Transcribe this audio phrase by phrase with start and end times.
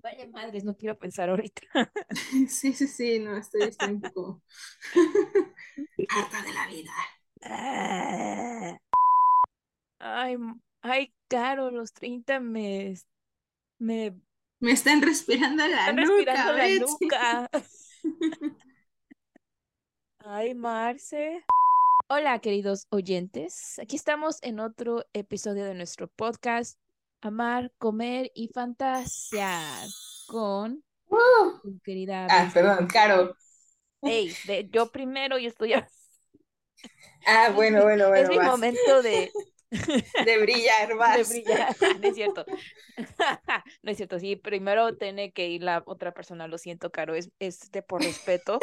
[0.00, 1.62] Vaya madres, no quiero pensar ahorita.
[2.48, 4.42] Sí, sí, sí, no, estoy, estoy un poco
[6.08, 6.92] harta de la vida.
[7.42, 8.78] Ah.
[9.98, 10.36] Ay,
[10.82, 12.94] ay, Caro, los 30 me,
[13.78, 14.14] me
[14.60, 17.50] Me están respirando la están nuca, respirando la nuca.
[20.20, 21.44] Ay, Marce.
[22.08, 23.78] Hola, queridos oyentes.
[23.78, 26.78] Aquí estamos en otro episodio de nuestro podcast
[27.20, 29.86] Amar, Comer y Fantasear
[30.26, 31.60] con Uh.
[31.62, 33.34] tu querida Ah, perdón, Caro.
[34.02, 35.88] Ey, ve, yo primero y estoy a-
[37.26, 38.46] Ah, bueno, bueno, Es bueno, mi vas.
[38.48, 39.30] momento de,
[40.24, 41.28] De brillar, de vas.
[41.28, 41.76] brillar.
[42.00, 42.44] No es cierto.
[43.82, 47.30] No es cierto, sí, primero tiene que ir la otra persona, lo siento, Caro, es,
[47.38, 48.58] es de por respeto.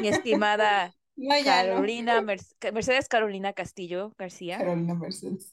[0.00, 1.44] Mi estimada No, no.
[1.44, 2.24] Carolina,
[2.58, 4.58] Ca- Mercedes Carolina Castillo García.
[4.58, 5.52] Carolina Mercedes.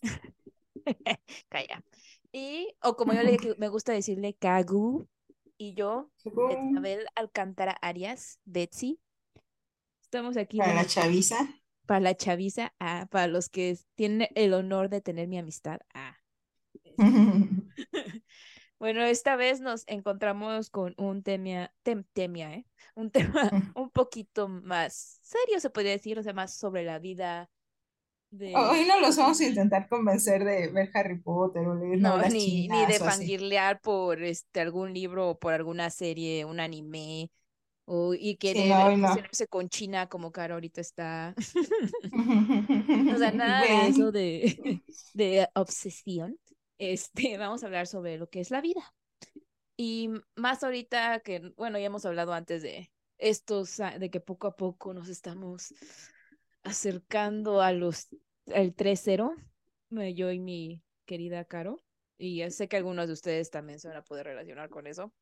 [1.50, 1.84] Calla.
[2.32, 5.08] Y, o como yo le me gusta decirle, Cagu.
[5.58, 9.00] Y yo, Isabel Alcántara Arias, Betsy.
[10.04, 11.38] Estamos aquí Para la chaviza.
[11.86, 15.80] para la chaviza, ah, para los que tienen el honor de tener mi amistad.
[15.94, 16.18] Ah.
[18.80, 22.68] Bueno, esta vez nos encontramos con un temia, tem- temia, ¿eh?
[22.94, 27.50] Un tema un poquito más serio, se podría decir, o sea, más sobre la vida
[28.38, 28.54] de...
[28.54, 32.68] Hoy no los vamos a intentar convencer de ver Harry Potter o leer No, ni,
[32.70, 33.28] ni de chinas o así.
[33.28, 37.32] fangirlear por este algún libro o por alguna serie, un anime,
[37.86, 39.08] o, y no, hoy no.
[39.08, 41.34] obsesionarse con China como Caro ahorita está.
[43.14, 46.38] O sea, nada de eso de, de obsesión.
[46.78, 48.94] Este, vamos a hablar sobre lo que es la vida.
[49.78, 54.56] Y más ahorita que, bueno, ya hemos hablado antes de estos, de que poco a
[54.56, 55.74] poco nos estamos
[56.64, 58.10] acercando a los,
[58.54, 59.36] al 3-0,
[59.92, 61.78] eh, yo y mi querida Caro.
[62.18, 65.14] Y ya sé que algunos de ustedes también se van a poder relacionar con eso.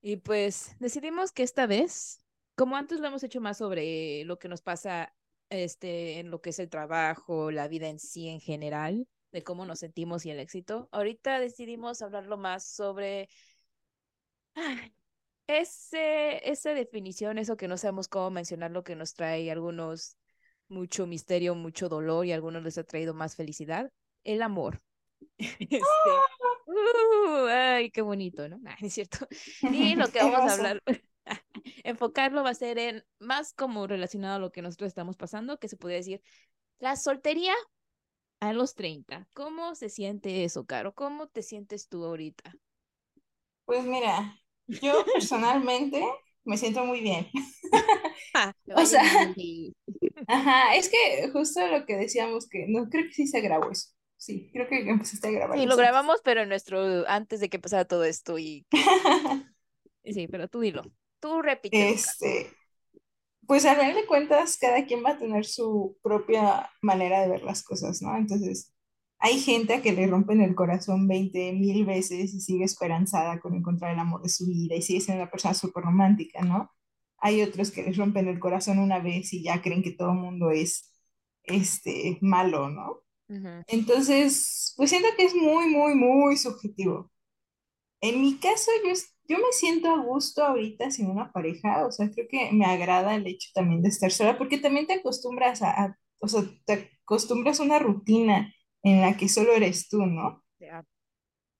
[0.00, 2.22] Y pues decidimos que esta vez,
[2.54, 5.14] como antes lo hemos hecho más sobre lo que nos pasa
[5.48, 9.64] este, en lo que es el trabajo, la vida en sí en general, de cómo
[9.66, 13.28] nos sentimos y el éxito, ahorita decidimos hablarlo más sobre
[15.46, 20.16] ese, esa definición, eso que no sabemos cómo mencionar, lo que nos trae algunos
[20.68, 23.90] mucho misterio, mucho dolor y a algunos les ha traído más felicidad,
[24.24, 24.82] el amor.
[25.58, 25.80] Este,
[26.66, 28.60] uh, ay, qué bonito, ¿no?
[28.66, 29.26] Ay, es cierto.
[29.62, 30.82] Y lo que vamos a hablar,
[31.82, 35.68] enfocarlo va a ser en más como relacionado a lo que nosotros estamos pasando, que
[35.68, 36.22] se podría decir
[36.78, 37.54] la soltería
[38.40, 39.26] a los 30.
[39.34, 40.94] ¿Cómo se siente eso, Caro?
[40.94, 42.54] ¿Cómo te sientes tú ahorita?
[43.64, 46.04] Pues mira, yo personalmente
[46.44, 47.28] me siento muy bien.
[48.36, 49.02] Ah, O sea,
[50.26, 53.90] Ajá, es que justo lo que decíamos que no creo que sí se grabó eso.
[54.16, 57.58] Sí, creo que empezaste a grabar Sí, lo grabamos, pero en nuestro, antes de que
[57.58, 58.66] pasara todo esto y
[60.04, 60.82] sí, pero tú dilo,
[61.20, 61.60] tú Caro.
[61.70, 62.50] Este,
[63.46, 67.42] pues al final de cuentas, cada quien va a tener su propia manera de ver
[67.42, 68.16] las cosas, ¿no?
[68.16, 68.73] Entonces,
[69.18, 73.54] hay gente a que le rompen el corazón 20 mil veces y sigue esperanzada con
[73.54, 76.70] encontrar el amor de su vida y sigue siendo una persona súper romántica, ¿no?
[77.18, 80.18] Hay otros que les rompen el corazón una vez y ya creen que todo el
[80.18, 80.92] mundo es,
[81.44, 83.02] este, malo, ¿no?
[83.68, 87.10] Entonces, pues siento que es muy, muy, muy subjetivo.
[88.00, 88.92] En mi caso, yo,
[89.28, 93.14] yo me siento a gusto ahorita sin una pareja, o sea, creo que me agrada
[93.14, 96.90] el hecho también de estar sola, porque también te acostumbras a, a- o sea, te
[97.04, 98.52] acostumbras a una rutina
[98.84, 100.44] en la que solo eres tú, ¿no?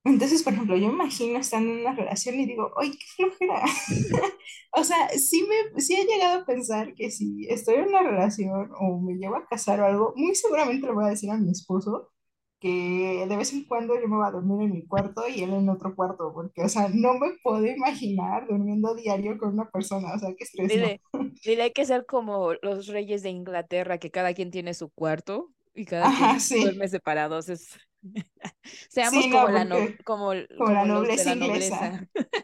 [0.04, 3.64] Entonces, por ejemplo, yo imagino estando en una relación y digo, ¡ay, qué flojera!
[4.76, 8.70] O sea, sí, me, sí he llegado a pensar que si estoy en una relación
[8.76, 11.50] o me llevo a casar o algo, muy seguramente le voy a decir a mi
[11.52, 12.10] esposo
[12.58, 15.52] que de vez en cuando yo me voy a dormir en mi cuarto y él
[15.52, 20.12] en otro cuarto, porque, o sea, no me puedo imaginar durmiendo diario con una persona,
[20.14, 20.74] o sea, qué estrés, ¿no?
[20.74, 21.00] Dile,
[21.44, 25.52] dile, hay que ser como los reyes de Inglaterra, que cada quien tiene su cuarto
[25.74, 26.60] y cada quien Ajá, sí.
[26.60, 27.48] duerme separados.
[27.48, 27.68] Es...
[28.88, 31.90] Seamos Sí, como no, la no- como, como la como nobleza inglesa.
[31.90, 32.08] nobleza.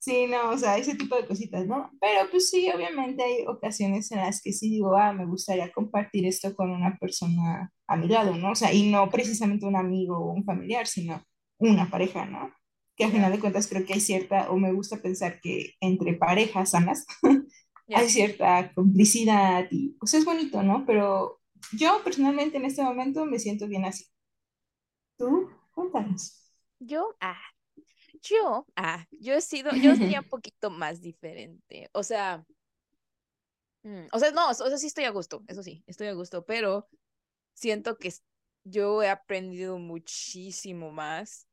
[0.00, 1.90] Sí, no, o sea, ese tipo de cositas, ¿no?
[2.00, 6.24] Pero pues sí, obviamente hay ocasiones en las que sí digo, ah, me gustaría compartir
[6.26, 8.52] esto con una persona a mi lado, ¿no?
[8.52, 11.22] O sea, y no precisamente un amigo o un familiar, sino
[11.58, 12.52] una pareja, ¿no?
[12.96, 16.14] Que al final de cuentas creo que hay cierta, o me gusta pensar que entre
[16.14, 17.06] parejas sanas
[17.88, 17.98] ya.
[17.98, 20.84] hay cierta complicidad y pues es bonito, ¿no?
[20.86, 21.40] Pero
[21.72, 24.04] yo personalmente en este momento me siento bien así.
[25.16, 25.50] ¿Tú?
[25.72, 26.52] Cuéntanos.
[26.78, 27.40] Yo, ah,
[28.22, 31.88] yo, ah, yo he sido, yo sería un poquito más diferente.
[31.92, 32.44] O sea,
[33.82, 36.44] mm, o sea, no, o sea, sí estoy a gusto, eso sí, estoy a gusto,
[36.44, 36.88] pero
[37.54, 38.12] siento que
[38.64, 41.48] yo he aprendido muchísimo más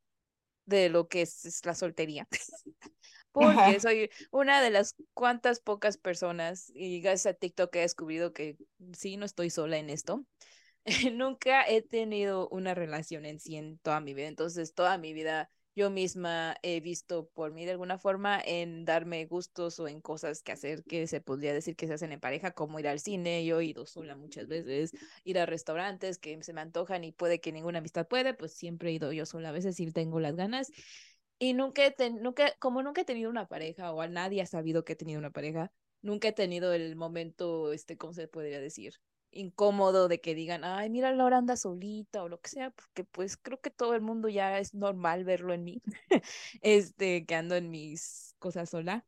[0.65, 2.27] de lo que es, es la soltería.
[3.35, 8.57] porque soy una de las cuantas pocas personas, y gracias a TikTok he descubrido que
[8.93, 10.25] sí, no estoy sola en esto.
[11.13, 15.49] Nunca he tenido una relación en sí en toda mi vida, entonces toda mi vida
[15.75, 20.41] yo misma he visto por mí de alguna forma en darme gustos o en cosas
[20.41, 23.43] que hacer que se podría decir que se hacen en pareja, como ir al cine,
[23.43, 24.93] yo he ido sola muchas veces,
[25.25, 28.91] ir a restaurantes que se me antojan y puede que ninguna amistad puede, pues siempre
[28.91, 30.71] he ido yo sola, a veces sí tengo las ganas.
[31.39, 34.85] Y nunca, he nunca, como nunca he tenido una pareja o a nadie ha sabido
[34.85, 35.71] que he tenido una pareja,
[36.01, 38.95] nunca he tenido el momento, este, ¿cómo se podría decir?
[39.35, 43.37] incómodo de que digan, ay, mira, Laura anda solita o lo que sea, porque pues
[43.37, 45.81] creo que todo el mundo ya es normal verlo en mí,
[46.61, 49.05] este, que ando en mis cosas sola,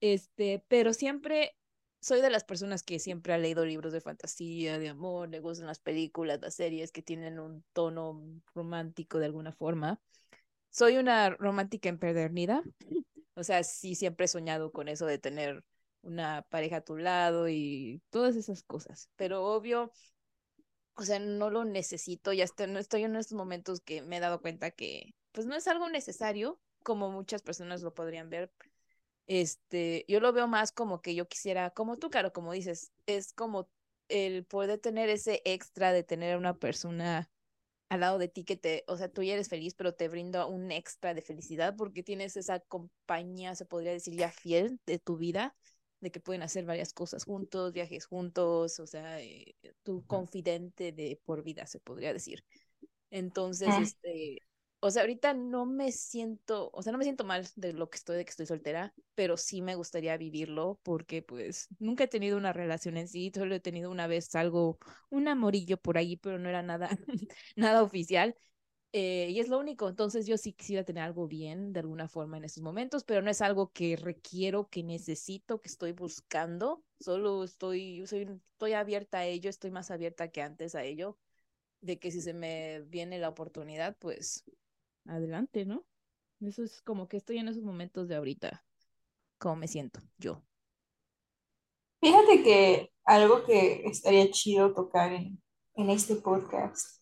[0.00, 1.56] este, pero siempre
[2.00, 5.66] soy de las personas que siempre ha leído libros de fantasía, de amor, le gustan
[5.66, 8.20] las películas, las series que tienen un tono
[8.54, 10.00] romántico de alguna forma.
[10.70, 12.62] Soy una romántica empedernida,
[13.34, 15.64] o sea, sí siempre he soñado con eso de tener
[16.02, 19.10] una pareja a tu lado y todas esas cosas.
[19.16, 19.92] Pero obvio,
[20.94, 24.20] o sea, no lo necesito, ya estoy, no estoy en estos momentos que me he
[24.20, 28.52] dado cuenta que pues no es algo necesario, como muchas personas lo podrían ver.
[29.26, 33.32] Este, yo lo veo más como que yo quisiera, como tú, claro, como dices, es
[33.32, 33.68] como
[34.08, 37.30] el poder tener ese extra de tener a una persona
[37.88, 40.46] al lado de ti que te, o sea, tú ya eres feliz, pero te brinda
[40.46, 45.16] un extra de felicidad porque tienes esa compañía, se podría decir ya fiel de tu
[45.16, 45.56] vida
[46.00, 51.20] de que pueden hacer varias cosas juntos, viajes juntos, o sea, eh, tu confidente de
[51.24, 52.44] por vida, se podría decir.
[53.10, 53.80] Entonces, ah.
[53.82, 54.42] este,
[54.80, 57.96] o sea, ahorita no me siento, o sea, no me siento mal de lo que
[57.96, 62.36] estoy, de que estoy soltera, pero sí me gustaría vivirlo porque pues nunca he tenido
[62.36, 64.78] una relación en sí, solo he tenido una vez algo,
[65.10, 66.88] un amorillo por ahí, pero no era nada,
[67.56, 68.36] nada oficial.
[68.92, 72.38] Eh, y es lo único, entonces yo sí quisiera tener algo bien de alguna forma
[72.38, 77.44] en estos momentos, pero no es algo que requiero, que necesito, que estoy buscando, solo
[77.44, 81.18] estoy, soy, estoy abierta a ello, estoy más abierta que antes a ello,
[81.80, 84.44] de que si se me viene la oportunidad, pues
[85.08, 85.84] adelante, ¿no?
[86.40, 88.64] Eso es como que estoy en esos momentos de ahorita,
[89.38, 90.42] como me siento yo.
[92.00, 95.42] Fíjate que algo que estaría chido tocar en,
[95.74, 96.98] en este podcast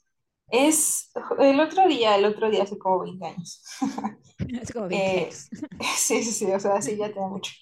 [0.48, 3.62] es el otro día, el otro día hace como 20 años.
[4.62, 5.48] Hace como 20 eh, años.
[5.96, 7.52] sí, sí, sí, o sea, sí, ya tengo mucho.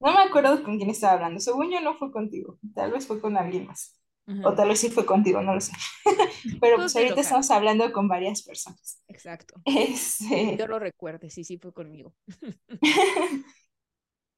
[0.00, 1.38] No me acuerdo con quién estaba hablando.
[1.38, 4.01] Según yo no fue contigo, tal vez fue con alguien más.
[4.44, 5.72] O tal vez sí fue contigo, no lo sé.
[6.60, 9.02] Pero pues ahorita estamos hablando con varias personas.
[9.08, 9.60] Exacto.
[9.64, 10.56] Este...
[10.56, 12.14] Yo lo recuerdo, sí, sí fue conmigo.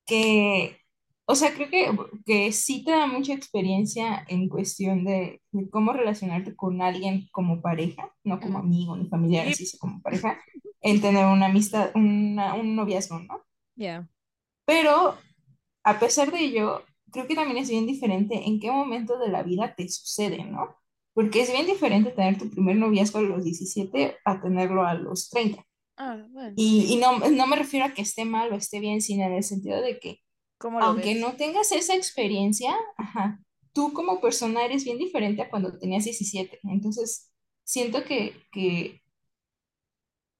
[0.06, 0.78] que
[1.26, 1.90] o sea, creo que,
[2.26, 5.40] que sí te da mucha experiencia en cuestión de,
[5.70, 10.38] cómo relacionarte con alguien como pareja, no como amigo ni familiar, sino como pareja,
[10.82, 13.42] en tener una amistad, una, un noviazgo, ¿no?
[13.74, 14.06] Ya.
[14.66, 15.16] Pero,
[15.82, 16.84] a pesar de ello,
[17.14, 20.76] creo que también es bien diferente en qué momento de la vida te sucede, ¿no?
[21.14, 25.30] Porque es bien diferente tener tu primer noviazgo a los 17 a tenerlo a los
[25.30, 25.64] 30.
[25.96, 26.52] Ah, bueno.
[26.56, 29.32] Y, y no, no me refiero a que esté mal o esté bien, sino en
[29.32, 30.24] el sentido de que
[30.80, 32.76] aunque no tengas esa experiencia,
[33.72, 36.60] tú como persona eres bien diferente a cuando tenías 17.
[36.64, 37.32] Entonces,
[37.64, 39.02] siento que, que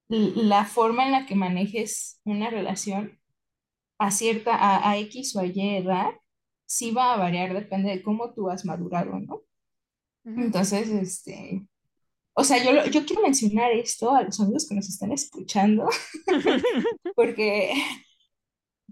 [0.08, 3.20] la forma en la que manejes una relación
[3.98, 6.12] a cierta, a, X o a Y edad,
[6.66, 9.42] sí va a variar, depende de cómo tú has madurado, ¿no?
[10.24, 11.66] Entonces, este,
[12.34, 15.88] o sea, yo, yo quiero mencionar esto a los amigos que nos están escuchando,
[17.16, 17.74] porque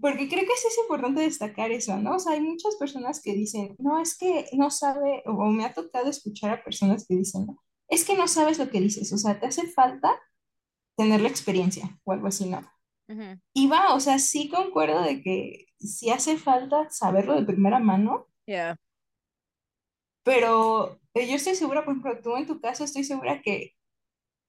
[0.03, 2.15] porque creo que sí es importante destacar eso, ¿no?
[2.15, 5.73] O sea, hay muchas personas que dicen, no, es que no sabe, o me ha
[5.73, 9.17] tocado escuchar a personas que dicen, no, es que no sabes lo que dices, o
[9.17, 10.19] sea, te hace falta
[10.97, 12.61] tener la experiencia o algo así, ¿no?
[13.53, 18.27] Y va, o sea, sí concuerdo de que sí hace falta saberlo de primera mano.
[18.45, 18.77] Yeah.
[20.23, 23.73] Pero eh, yo estoy segura, por ejemplo, tú en tu caso estoy segura que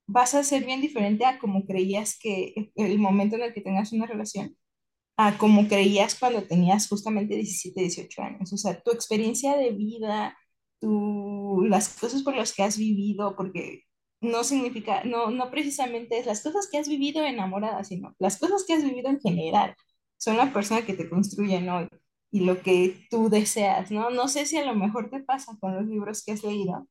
[0.06, 3.92] vas a ser bien diferente a como creías que el momento en el que tengas
[3.92, 4.56] una relación
[5.16, 8.52] a como creías cuando tenías justamente 17, 18 años.
[8.52, 10.36] O sea, tu experiencia de vida,
[10.80, 13.84] tu, las cosas por las que has vivido, porque
[14.24, 18.64] no significa, no, no precisamente es las cosas que has vivido enamorada, sino las cosas
[18.66, 19.74] que has vivido en general.
[20.16, 21.88] Son la persona que te construyen hoy
[22.30, 24.10] y lo que tú deseas, ¿no?
[24.10, 26.88] No sé si a lo mejor te pasa con los libros que has leído,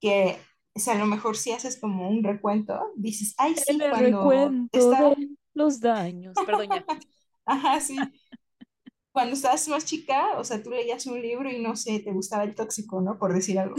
[0.00, 0.36] que
[0.74, 5.14] o a lo mejor si haces como un recuento, dices, ay, sí, El cuando estaba...
[5.54, 6.84] los daños, perdón, ya.
[7.44, 7.96] Ajá, sí.
[9.10, 12.44] Cuando estabas más chica, o sea, tú leías un libro y no sé, te gustaba
[12.44, 13.18] el tóxico, ¿no?
[13.18, 13.76] Por decir algo.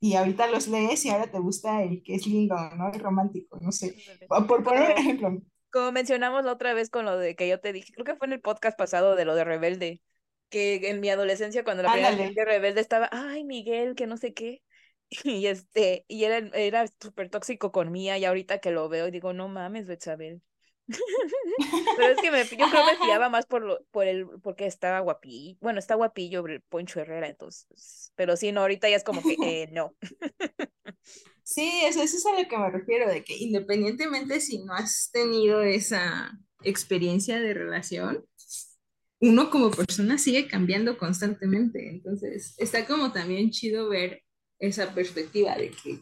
[0.00, 2.90] Y ahorita los lees y ahora te gusta el que es lindo, ¿no?
[2.92, 3.96] El romántico, no sé.
[4.28, 5.42] Por poner un ejemplo.
[5.70, 8.26] como mencionamos la otra vez con lo de que yo te dije, creo que fue
[8.26, 10.02] en el podcast pasado de lo de Rebelde,
[10.48, 14.16] que en mi adolescencia cuando la primera vez de Rebelde estaba, ay, Miguel, que no
[14.16, 14.62] sé qué.
[15.24, 19.10] Y este, y era, era súper tóxico con Mía, y ahorita que lo veo y
[19.10, 20.40] digo, no mames, Betsabel.
[21.96, 24.66] Pero es que me, yo creo que me fiaba más por lo, por el, porque
[24.66, 29.04] estaba guapillo, bueno, está guapillo el Poncho Herrera, entonces, pero sí, no, ahorita ya es
[29.04, 29.94] como que, eh, no.
[31.42, 35.10] Sí, eso, eso es a lo que me refiero, de que independientemente si no has
[35.12, 36.32] tenido esa
[36.62, 38.24] experiencia de relación,
[39.20, 44.22] uno como persona sigue cambiando constantemente, entonces está como también chido ver
[44.58, 46.00] esa perspectiva de que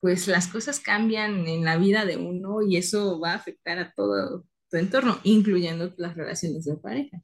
[0.00, 3.92] pues las cosas cambian en la vida de uno y eso va a afectar a
[3.92, 7.22] todo tu entorno, incluyendo las relaciones de pareja.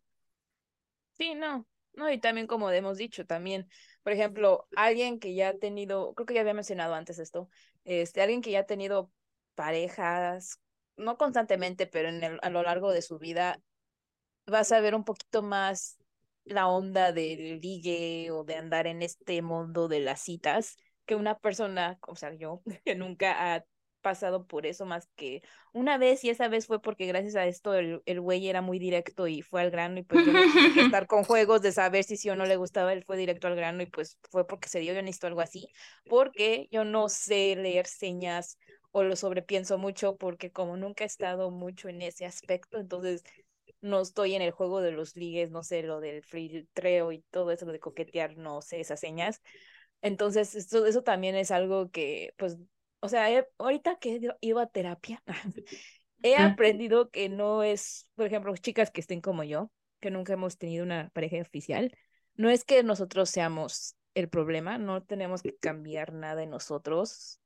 [1.18, 3.68] Sí, no, no, y también como hemos dicho, también,
[4.02, 7.48] por ejemplo, alguien que ya ha tenido, creo que ya había mencionado antes esto,
[7.84, 9.10] este, alguien que ya ha tenido
[9.54, 10.60] parejas,
[10.96, 13.60] no constantemente, pero en el, a lo largo de su vida,
[14.46, 15.98] vas a ver un poquito más
[16.44, 21.38] la onda del ligue o de andar en este mundo de las citas que una
[21.38, 23.64] persona, o sea, yo, que nunca ha
[24.02, 27.74] pasado por eso más que una vez y esa vez fue porque gracias a esto
[27.74, 30.40] el, el güey era muy directo y fue al grano y pues yo no
[30.74, 33.48] que estar con juegos de saber si sí o no le gustaba, él fue directo
[33.48, 35.66] al grano y pues fue porque se dio, yo necesito algo así,
[36.08, 38.58] porque yo no sé leer señas
[38.92, 43.24] o lo sobrepienso mucho porque como nunca he estado mucho en ese aspecto, entonces
[43.80, 47.50] no estoy en el juego de los ligues, no sé, lo del filtreo y todo
[47.50, 49.42] eso de coquetear, no sé esas señas.
[50.02, 52.58] Entonces, eso, eso también es algo que, pues,
[53.00, 55.22] o sea, ahorita que he ido a terapia,
[56.22, 60.58] he aprendido que no es, por ejemplo, chicas que estén como yo, que nunca hemos
[60.58, 61.96] tenido una pareja oficial,
[62.34, 67.40] no es que nosotros seamos el problema, no tenemos que cambiar nada en nosotros,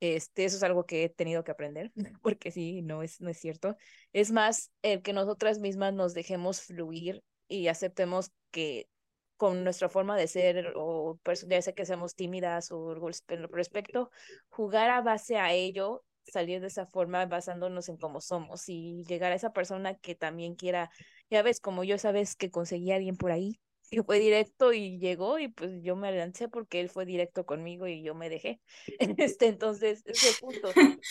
[0.00, 3.38] este, eso es algo que he tenido que aprender, porque sí, no es, no es
[3.38, 3.76] cierto.
[4.12, 8.88] Es más, el que nosotras mismas nos dejemos fluir y aceptemos que
[9.36, 14.10] con nuestra forma de ser o ya sea que seamos tímidas o respecto,
[14.48, 19.32] jugar a base a ello, salir de esa forma basándonos en cómo somos y llegar
[19.32, 20.90] a esa persona que también quiera,
[21.30, 23.60] ya ves, como yo sabes que conseguí a alguien por ahí,
[23.90, 27.86] que fue directo y llegó y pues yo me lancé porque él fue directo conmigo
[27.86, 28.60] y yo me dejé.
[29.18, 30.68] Este, entonces, ese punto.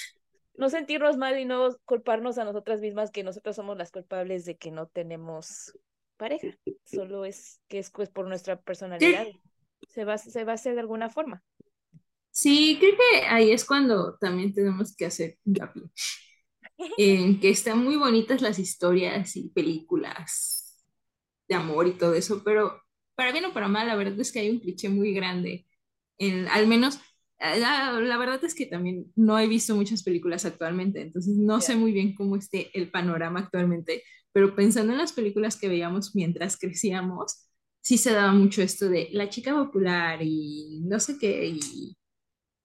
[0.56, 4.56] No sentirnos mal y no culparnos a nosotras mismas que nosotros somos las culpables de
[4.56, 5.74] que no tenemos
[6.24, 6.58] pareja.
[6.86, 9.28] Solo es que es pues, por nuestra personalidad.
[9.90, 11.44] Se va, se va a hacer de alguna forma.
[12.32, 15.38] Sí, creo que ahí es cuando también tenemos que hacer
[16.98, 20.84] En que están muy bonitas las historias y películas
[21.48, 22.82] de amor y todo eso, pero
[23.16, 25.68] para bien o para mal, la verdad es que hay un cliché muy grande.
[26.18, 26.96] En, al menos,
[27.40, 31.62] eh, la, la verdad es que también no he visto muchas películas actualmente, entonces no
[31.62, 34.04] sé muy bien cómo esté el panorama actualmente,
[34.34, 37.48] pero pensando en las películas que veíamos mientras crecíamos,
[37.82, 41.96] sí se daba mucho esto de la chica popular y no sé qué, y,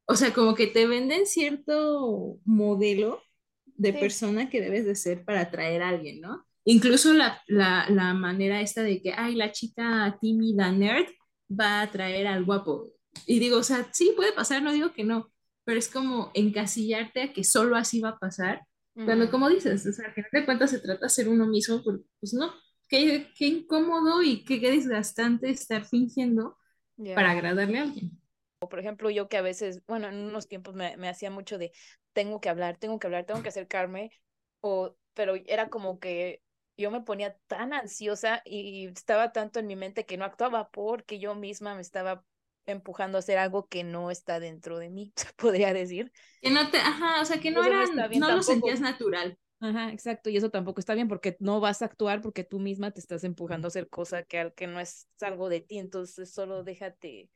[0.07, 3.23] o sea, como que te venden cierto modelo
[3.67, 6.45] de persona que debes de ser para atraer a alguien, ¿no?
[6.65, 11.07] Incluso la, la, manera esta de que, ay, la chica tímida nerd
[11.49, 12.93] va a atraer al guapo.
[13.27, 15.33] Y digo, o sea, sí puede pasar, no digo que no,
[15.65, 18.67] pero es como encasillarte a que solo así va a pasar.
[19.05, 21.83] Cuando, como dices, o sea, al final de cuentas se trata de ser uno mismo,
[21.83, 22.53] pues no,
[22.89, 26.57] qué, qué incómodo y qué, qué, desgastante estar fingiendo
[27.15, 28.21] para agradarle a alguien.
[28.59, 31.71] Por ejemplo, yo que a veces, bueno, en unos tiempos me, me hacía mucho de,
[32.13, 34.11] tengo que hablar, tengo que hablar, tengo que acercarme,
[34.61, 36.43] o, pero era como que
[36.77, 41.19] yo me ponía tan ansiosa y estaba tanto en mi mente que no actuaba porque
[41.19, 42.25] yo misma me estaba
[42.73, 46.13] empujando a hacer algo que no está dentro de mí, se podría decir.
[46.41, 49.39] Que no te, ajá, o sea, que no era, no, lo sentías natural.
[49.61, 52.93] Ajá, exacto, y eso tampoco está bien porque no vas a actuar porque tú misma
[52.93, 56.63] te estás empujando a hacer cosas que, que no es algo de ti, entonces solo
[56.63, 57.29] déjate,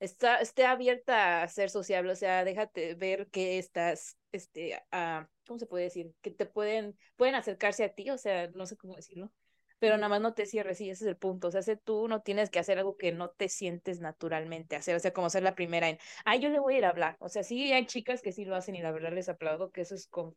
[0.00, 5.60] está, esté abierta a ser sociable, o sea, déjate ver que estás, este, a ¿cómo
[5.60, 6.12] se puede decir?
[6.20, 9.32] Que te pueden, pueden acercarse a ti, o sea, no sé cómo decirlo,
[9.82, 12.06] pero nada más no te cierres y ese es el punto, o sea, si tú
[12.06, 15.42] no tienes que hacer algo que no te sientes naturalmente hacer, o sea, como ser
[15.42, 17.84] la primera en, ay, yo le voy a ir a hablar, o sea, sí hay
[17.86, 20.36] chicas que sí lo hacen y la verdad les aplaudo que eso es con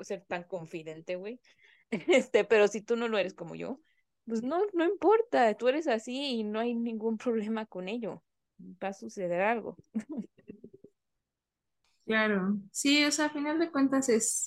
[0.00, 1.40] ser tan confidente, güey,
[2.08, 3.80] este, pero si tú no lo eres como yo,
[4.26, 8.24] pues no, no importa, tú eres así y no hay ningún problema con ello,
[8.58, 9.76] va a suceder algo.
[12.06, 14.46] Claro, sí, o sea, a final de cuentas es,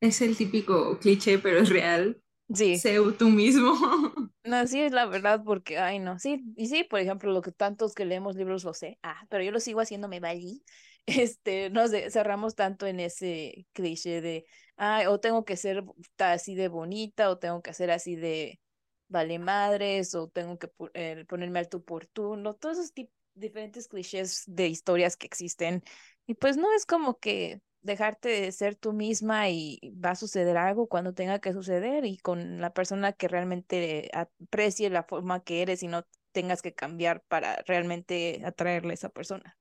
[0.00, 2.22] es el típico cliché, pero es real.
[2.54, 2.78] Sí.
[2.78, 3.72] Sé tú mismo.
[4.44, 7.52] No, sí es la verdad, porque, ay, no, sí, y sí, por ejemplo, lo que
[7.52, 10.64] tantos que leemos libros lo sé, ah, pero yo lo sigo haciendo, me valí.
[11.06, 14.44] Este, nos cerramos tanto en ese cliché de,
[14.76, 15.82] ay, o tengo que ser
[16.18, 18.60] así de bonita, o tengo que ser así de
[19.08, 22.92] vale madres, o tengo que eh, ponerme alto por turno, todos esos
[23.34, 25.82] diferentes clichés de historias que existen.
[26.26, 30.56] Y pues no es como que dejarte de ser tú misma y va a suceder
[30.56, 35.62] algo cuando tenga que suceder y con la persona que realmente aprecie la forma que
[35.62, 39.56] eres y no tengas que cambiar para realmente atraerle a esa persona.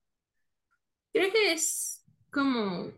[1.13, 2.91] Creo que es como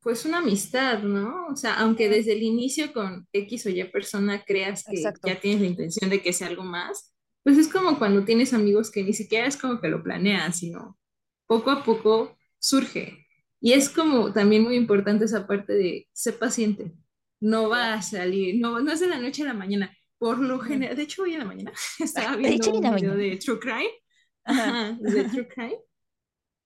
[0.00, 1.46] pues una amistad, ¿no?
[1.46, 5.62] O sea, aunque desde el inicio con X o Y persona creas que ya tienes
[5.62, 9.14] la intención de que sea algo más, pues es como cuando tienes amigos que ni
[9.14, 10.98] siquiera es como que lo planean, sino
[11.46, 13.23] poco a poco surge.
[13.64, 16.92] Y es como también muy importante esa parte de ser paciente.
[17.40, 19.90] No va a salir, no, no es de la noche a la mañana.
[20.18, 23.58] Por lo general, de hecho hoy en la mañana estaba viendo un video de True
[23.58, 25.78] Crime, de True Crime,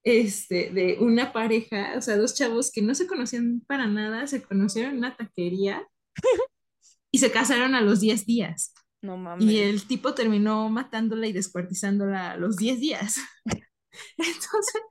[0.03, 4.43] este, de una pareja, o sea, dos chavos que no se conocían para nada, se
[4.43, 5.87] conocieron en una taquería
[7.13, 8.75] y se casaron a los 10 días.
[9.03, 9.45] No mames.
[9.45, 13.19] Y el tipo terminó matándola y descuartizándola a los 10 días.
[14.17, 14.83] Entonces,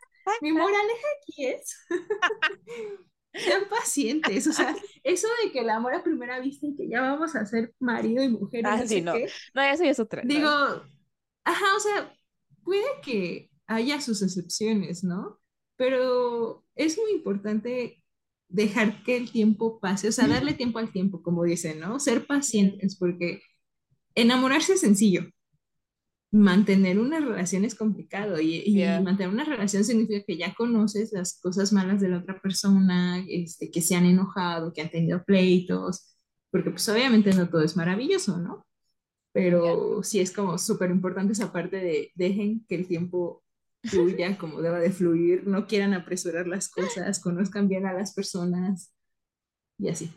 [0.42, 1.78] mi moraleja aquí es,
[3.34, 7.02] sean pacientes, o sea, eso de que el amor a primera vista y que ya
[7.02, 8.66] vamos a ser marido y mujer.
[8.66, 9.14] Ah, sí, no.
[9.54, 10.24] no, eso ya es otra.
[10.26, 10.50] Digo,
[11.44, 12.14] ajá, o sea,
[12.64, 15.40] puede que haya sus excepciones, ¿no?
[15.76, 18.04] Pero es muy importante
[18.50, 22.00] dejar que el tiempo pase, o sea, darle tiempo al tiempo, como dicen, ¿no?
[22.00, 23.42] Ser pacientes, porque
[24.16, 25.30] enamorarse es sencillo.
[26.32, 31.72] Mantener una relación es complicado y, mantener una relación significa que ya conoces las cosas
[31.72, 36.18] malas de la otra persona, este, que se han enojado, que han tenido pleitos,
[36.52, 38.66] porque pues obviamente no todo es maravilloso, ¿no?
[39.32, 43.44] Pero sí es como súper importante esa parte de dejen que el tiempo
[43.84, 48.94] fluya como deba de fluir, no quieran apresurar las cosas, conozcan bien a las personas
[49.78, 50.12] y así.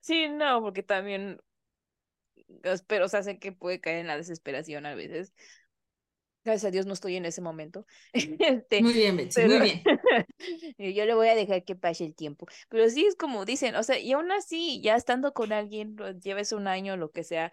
[0.00, 1.40] Sí, no, porque también,
[2.86, 5.32] pero o sea, sé que puede caer en la desesperación a veces.
[6.44, 7.86] Gracias a Dios no estoy en ese momento.
[8.40, 9.82] Este, muy bien, Betsy, muy bien.
[10.96, 12.46] yo le voy a dejar que pase el tiempo.
[12.68, 16.52] Pero sí es como dicen, o sea, y aún así, ya estando con alguien, lleves
[16.52, 17.52] un año, lo que sea,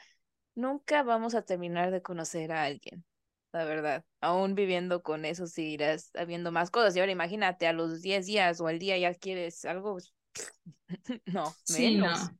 [0.55, 3.05] nunca vamos a terminar de conocer a alguien
[3.51, 4.05] la verdad.
[4.21, 6.95] Aún viviendo con eso seguirás habiendo más cosas.
[6.95, 9.97] Y ahora imagínate, a los 10 días o al día ya quieres algo.
[11.25, 12.31] no, menos.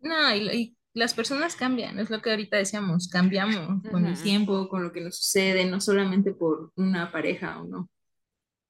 [0.00, 4.82] no, y, las personas cambian, es lo que ahorita decíamos, cambiamos con el tiempo, con
[4.82, 7.90] lo que nos sucede, no solamente por una pareja o no.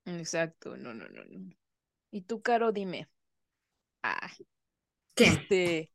[0.04, 1.54] Exacto, no, no, no, no.
[2.11, 3.09] Y tú, Caro, dime.
[4.02, 4.30] Ah,
[5.14, 5.24] ¿Qué?
[5.24, 5.92] Este,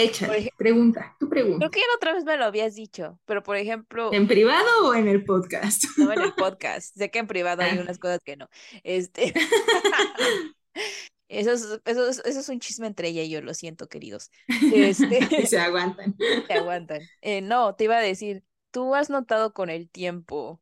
[0.00, 1.58] Échale, pregunta, tu pregunta.
[1.58, 4.12] Creo que ya otra vez me lo habías dicho, pero por ejemplo...
[4.12, 5.82] ¿En privado o en el podcast?
[5.98, 6.96] No, en el podcast.
[6.96, 7.82] sé que en privado hay ah.
[7.82, 8.48] unas cosas que no.
[8.84, 9.34] Este...
[11.28, 14.30] Eso es, eso, eso es un chisme entre ella y yo, lo siento, queridos.
[14.74, 15.46] Este...
[15.46, 16.16] se aguantan.
[16.46, 17.02] Se aguantan.
[17.20, 20.60] Eh, no, te iba a decir, tú has notado con el tiempo,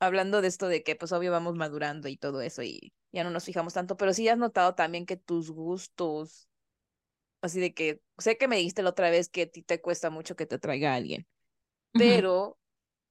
[0.00, 3.30] hablando de esto de que pues obvio vamos madurando y todo eso y ya no
[3.30, 6.48] nos fijamos tanto, pero sí has notado también que tus gustos
[7.40, 10.10] así de que sé que me dijiste la otra vez que a ti te cuesta
[10.10, 11.26] mucho que te traiga alguien,
[11.92, 12.58] pero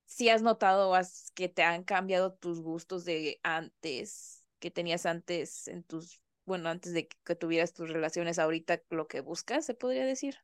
[0.06, 0.94] si has notado
[1.34, 6.94] que te han cambiado tus gustos de antes, que tenías antes en tus, bueno, antes
[6.94, 10.36] de que, tuvieras tus relaciones, ahorita lo que buscas, se podría decir.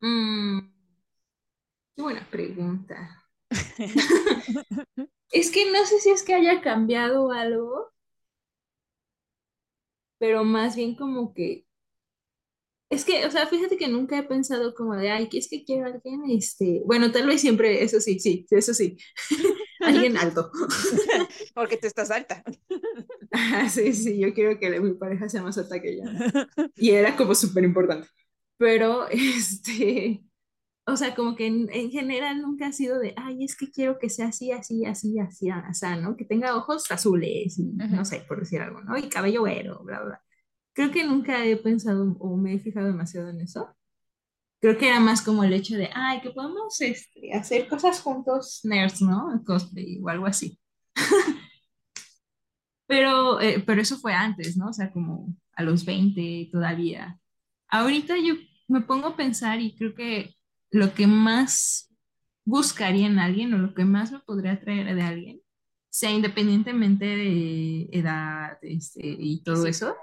[0.00, 0.58] Mm,
[1.94, 3.24] qué buena pregunta.
[5.30, 7.92] es que no sé si es que haya cambiado algo,
[10.18, 11.64] pero más bien como que
[12.90, 15.64] es que, o sea, fíjate que nunca he pensado como de, ay, ¿qué es que
[15.64, 16.24] quiero a alguien?
[16.28, 18.98] Este, bueno, tal vez siempre, eso sí, sí, eso sí.
[19.80, 20.50] alguien alto.
[21.54, 22.44] Porque tú estás alta.
[23.70, 26.02] sí, sí, yo quiero que mi pareja sea más alta que yo.
[26.76, 28.08] Y era como súper importante.
[28.58, 30.22] Pero, este,
[30.86, 34.10] o sea, como que en, general nunca ha sido de, ay, es que quiero que
[34.10, 36.16] sea así, así, así, así, así, ¿no?
[36.16, 38.96] Que tenga ojos azules, y, no sé, por decir algo, ¿no?
[38.96, 40.22] Y cabello güero, bla, bla
[40.72, 43.74] creo que nunca he pensado o me he fijado demasiado en eso.
[44.60, 48.60] Creo que era más como el hecho de, ay, que podemos este, hacer cosas juntos,
[48.64, 49.42] nerds, ¿no?
[49.44, 50.58] Cosplay o algo así.
[52.92, 54.68] Pero, eh, pero eso fue antes, ¿no?
[54.68, 57.18] O sea, como a los 20 todavía.
[57.68, 58.34] Ahorita yo
[58.68, 60.36] me pongo a pensar y creo que
[60.70, 61.90] lo que más
[62.44, 65.40] buscaría en alguien o lo que más me podría atraer de alguien,
[65.88, 69.96] sea independientemente de edad este, y todo eso,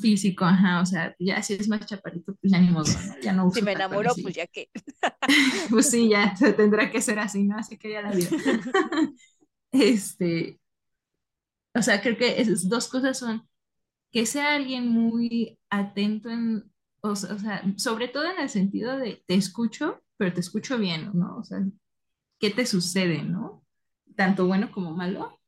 [0.00, 3.44] físico, ajá, o sea, ya si es más chaparito, pues ya ni modo, ya no
[3.48, 4.70] uso Si me enamoro, pues ya que.
[5.70, 7.58] pues sí, ya tendrá que ser así, ¿no?
[7.58, 8.30] Así que ya la vida.
[9.72, 10.59] este,
[11.74, 13.48] o sea, creo que esas dos cosas son
[14.12, 19.34] que sea alguien muy atento en, o, sea, sobre todo en el sentido de te
[19.34, 21.38] escucho, pero te escucho bien, ¿no?
[21.38, 21.64] O sea,
[22.38, 23.64] ¿qué te sucede, ¿no?
[24.16, 25.40] Tanto bueno como malo.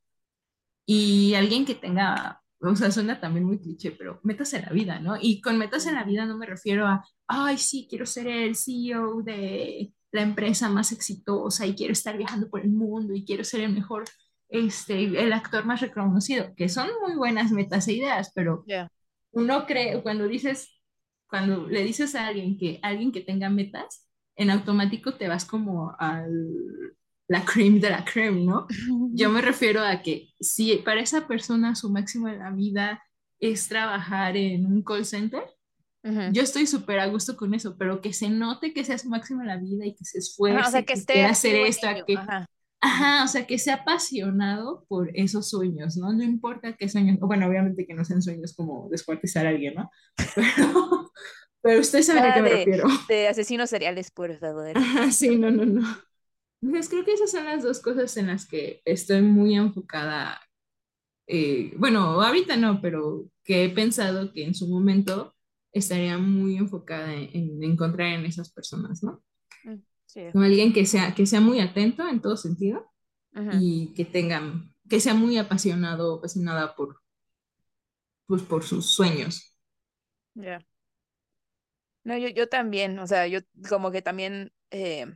[0.87, 5.01] Y alguien que tenga, o sea, suena también muy cliché, pero metas en la vida,
[5.01, 5.17] ¿no?
[5.21, 8.57] Y con metas en la vida no me refiero a, ay, sí, quiero ser el
[8.57, 13.45] CEO de la empresa más exitosa y quiero estar viajando por el mundo y quiero
[13.45, 14.05] ser el mejor
[14.53, 18.65] este, el actor más reconocido, que son muy buenas metas e ideas, pero
[19.33, 20.81] uno cree, cuando dices,
[21.29, 25.95] cuando le dices a alguien que alguien que tenga metas, en automático te vas como
[25.99, 26.25] a
[27.29, 28.67] la cream de la creme, ¿no?
[29.15, 33.03] Yo me refiero a que si para esa persona su máximo en la vida
[33.41, 35.45] es trabajar en un call center,
[36.33, 39.43] yo estoy súper a gusto con eso, pero que se note que sea su máximo
[39.43, 42.19] en la vida y que se esfuerce, o sea, que, esté hacer esto, que,
[42.83, 46.13] Ajá, o sea, que sea apasionado por esos sueños, ¿no?
[46.13, 49.91] No importa qué sueños, bueno, obviamente que no sean sueños como descuartizar a alguien, ¿no?
[50.35, 51.13] Pero,
[51.63, 52.89] pero usted sabe a qué me refiero.
[53.09, 54.75] De asesinos seriales, por favor.
[54.75, 55.83] Ajá, sí, no, no, no.
[56.63, 60.41] Entonces creo que esas son las dos cosas en las que estoy muy enfocada.
[61.27, 65.35] Eh, bueno, ahorita no, pero que he pensado que en su momento
[65.73, 69.23] estaría muy enfocada en, en encontrar en esas personas, ¿no?
[70.33, 72.91] Como alguien que sea, que sea muy atento en todo sentido
[73.61, 74.43] y que tenga,
[74.89, 77.01] que sea muy apasionado, apasionada por,
[78.27, 79.57] pues, por sus sueños.
[80.35, 80.65] Ya.
[82.05, 85.07] No, yo, yo también, o sea, yo como que también eh,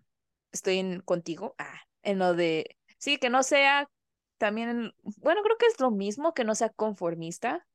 [0.52, 3.90] estoy en, contigo, ah, en lo de, sí, que no sea
[4.38, 7.66] también, bueno, creo que es lo mismo, que no sea conformista,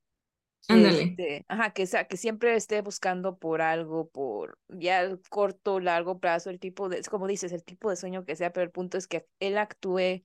[0.68, 1.04] Ándale.
[1.04, 6.50] Este, ajá, que, sea, que siempre esté buscando por algo, por ya corto, largo plazo,
[6.50, 9.08] el tipo de, como dices, el tipo de sueño que sea, pero el punto es
[9.08, 10.24] que él actúe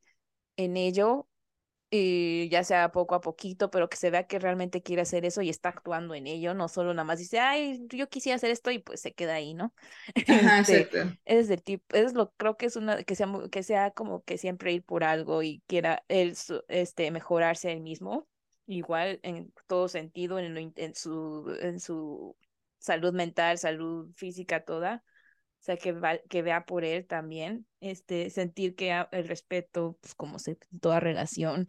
[0.56, 1.28] en ello
[1.88, 5.40] y ya sea poco a poquito, pero que se vea que realmente quiere hacer eso
[5.42, 8.70] y está actuando en ello, no solo nada más dice, ay, yo quisiera hacer esto
[8.70, 9.72] y pues se queda ahí, ¿no?
[10.28, 13.90] Ajá, este, es del tipo, es lo, creo que es una, que sea, que sea
[13.92, 16.36] como que siempre ir por algo y quiera él,
[16.68, 18.26] este, mejorarse él mismo
[18.66, 22.36] igual en todo sentido, en, su, en su
[22.78, 25.02] salud mental, salud física, toda.
[25.60, 25.96] O sea, que,
[26.28, 31.66] que vea por él también, este, sentir que el respeto, pues como se toda relación.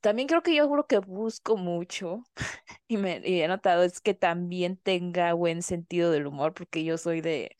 [0.00, 2.24] También creo que yo lo que busco mucho
[2.88, 6.98] y, me, y he notado es que también tenga buen sentido del humor, porque yo
[6.98, 7.56] soy de,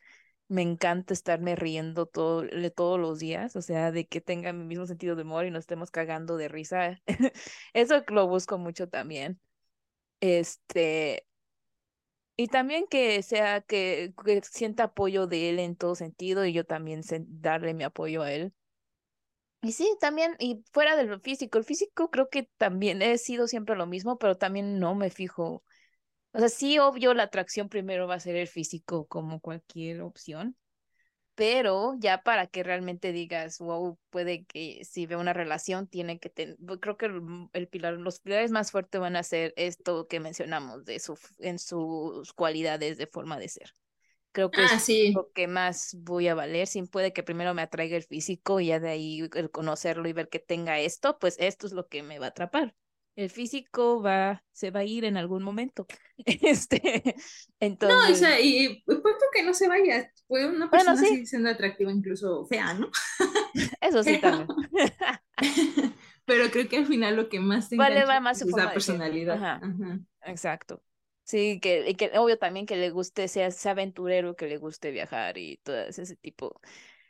[0.51, 2.43] me encanta estarme riendo todo,
[2.75, 5.61] todos los días, o sea, de que tenga mi mismo sentido de humor y nos
[5.61, 7.01] estemos cagando de risa.
[7.73, 9.39] Eso lo busco mucho también.
[10.19, 11.25] Este,
[12.35, 17.01] y también que sea, que, sienta apoyo de él en todo sentido y yo también
[17.27, 18.53] darle mi apoyo a él.
[19.61, 23.47] Y sí, también, y fuera de lo físico, el físico creo que también he sido
[23.47, 25.63] siempre lo mismo, pero también no me fijo
[26.33, 30.55] o sea, sí, obvio, la atracción primero va a ser el físico como cualquier opción,
[31.35, 36.29] pero ya para que realmente digas, wow, puede que si ve una relación, tiene que
[36.29, 37.11] tener, creo que
[37.53, 41.59] el, pilar, los pilares más fuertes van a ser esto que mencionamos de su, en
[41.59, 43.75] sus cualidades de forma de ser.
[44.33, 46.65] Creo que ah, es lo que más voy a valer.
[46.65, 50.13] Sin puede que primero me atraiga el físico y ya de ahí el conocerlo y
[50.13, 52.73] ver que tenga esto, pues esto es lo que me va a atrapar
[53.15, 55.87] el físico va, se va a ir en algún momento.
[56.25, 57.15] Este,
[57.59, 57.97] entonces...
[57.97, 61.91] No, o sea, y puesto que no se vaya, puede una persona seguir siendo atractiva,
[61.91, 62.91] incluso fea, ¿no?
[63.81, 64.47] Eso sí también.
[66.25, 69.59] Pero creo que al final lo que más te vale, va más es la personalidad.
[70.23, 70.83] Exacto.
[71.23, 74.91] Sí, que, y que obvio también que le guste, sea, sea aventurero, que le guste
[74.91, 76.61] viajar y todo ese tipo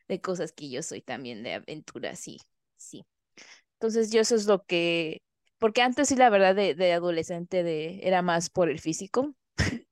[0.08, 2.40] de cosas que yo soy también de aventura, sí,
[2.78, 3.06] sí.
[3.74, 5.22] Entonces yo eso es lo que
[5.62, 9.36] porque antes sí, la verdad, de, de adolescente de, era más por el físico.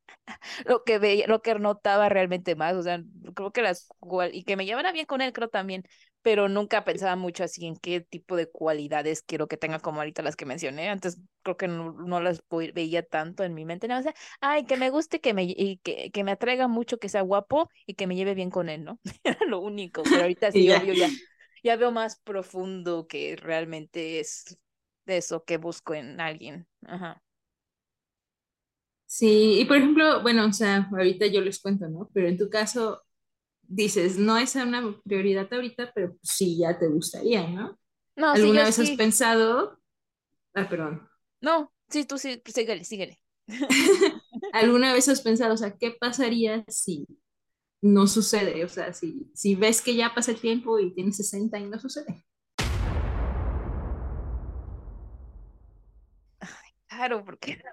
[0.66, 3.04] lo que veía, lo que notaba realmente más, o sea,
[3.36, 3.88] creo que las
[4.32, 5.84] y que me llevara bien con él, creo también,
[6.24, 10.24] pero nunca pensaba mucho así en qué tipo de cualidades quiero que tenga como ahorita
[10.24, 10.90] las que mencioné.
[10.90, 12.42] Antes creo que no, no las
[12.74, 15.78] veía tanto en mi mente, no, o sea, ay, que me guste, que me y
[15.84, 18.84] que, que me atraiga mucho, que sea guapo y que me lleve bien con él,
[18.84, 19.00] ¿no?
[19.24, 21.10] Era lo único, pero ahorita sí, obvio, ya,
[21.64, 24.58] ya veo más profundo que realmente es
[25.10, 26.67] de eso que busco en alguien.
[26.86, 27.22] Ajá.
[29.06, 32.10] Sí, y por ejemplo, bueno, o sea, ahorita yo les cuento, ¿no?
[32.13, 33.02] Pero en tu caso,
[33.63, 37.80] dices, no es una prioridad ahorita, pero sí ya te gustaría, ¿no?
[38.15, 39.80] No, ¿Alguna vez has pensado?
[40.54, 41.10] Ah, perdón.
[41.41, 43.19] No, sí, tú sí, síguele, síguele.
[44.54, 47.08] ¿Alguna vez has pensado, o sea, qué pasaría si
[47.82, 48.63] no sucede?
[48.63, 51.80] O sea, si, si ves que ya pasa el tiempo y tienes 60 y no
[51.80, 52.26] sucede.
[57.00, 57.64] Claro, porque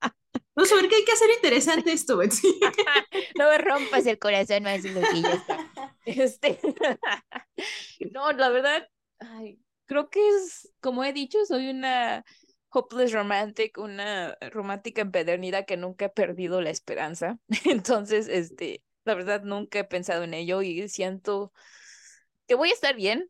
[0.54, 2.60] Vamos a ver qué hay que hacer interesante esto, Betsy.
[3.36, 5.72] no me rompas el corazón más lo que ya está.
[6.06, 6.60] Este...
[8.12, 12.24] no, la verdad, ay, creo que es, como he dicho, soy una
[12.68, 17.40] hopeless romantic, una romántica empedernida que nunca he perdido la esperanza.
[17.64, 21.52] Entonces, este, la verdad, nunca he pensado en ello y siento
[22.46, 23.28] que voy a estar bien,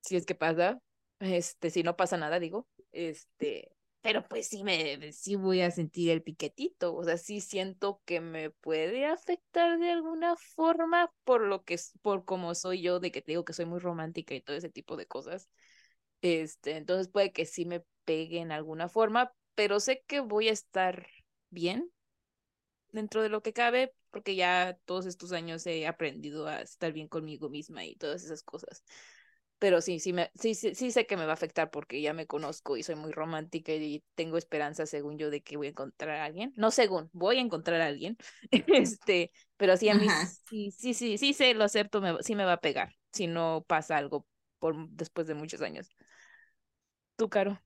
[0.00, 0.80] si es que pasa,
[1.20, 3.73] este, si no pasa nada, digo, este,
[4.04, 8.20] pero pues sí me, sí voy a sentir el piquetito, o sea, sí siento que
[8.20, 13.22] me puede afectar de alguna forma por lo que, por como soy yo, de que
[13.22, 15.48] te digo que soy muy romántica y todo ese tipo de cosas,
[16.22, 20.52] este, entonces puede que sí me pegue en alguna forma, pero sé que voy a
[20.52, 21.08] estar
[21.50, 21.90] bien
[22.92, 27.08] dentro de lo que cabe, porque ya todos estos años he aprendido a estar bien
[27.08, 28.84] conmigo misma y todas esas cosas.
[29.64, 32.12] Pero sí, sí, me, sí, sí, sí sé que me va a afectar porque ya
[32.12, 35.70] me conozco y soy muy romántica y tengo esperanza, según yo, de que voy a
[35.70, 36.52] encontrar a alguien.
[36.58, 38.18] No según, voy a encontrar a alguien.
[38.50, 40.06] este, pero sí, a mí
[40.50, 43.64] sí, sí, sí, sí sé, lo acepto, me, sí me va a pegar si no
[43.66, 44.26] pasa algo
[44.58, 45.88] por después de muchos años.
[47.16, 47.58] Tú, Caro.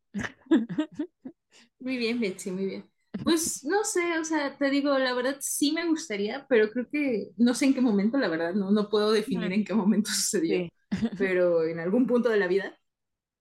[1.81, 2.89] Muy bien, Betsy, muy bien.
[3.25, 7.31] Pues no sé, o sea, te digo, la verdad sí me gustaría, pero creo que
[7.37, 10.69] no sé en qué momento, la verdad, no, no puedo definir en qué momento sucedió,
[11.19, 12.79] pero en algún punto de la vida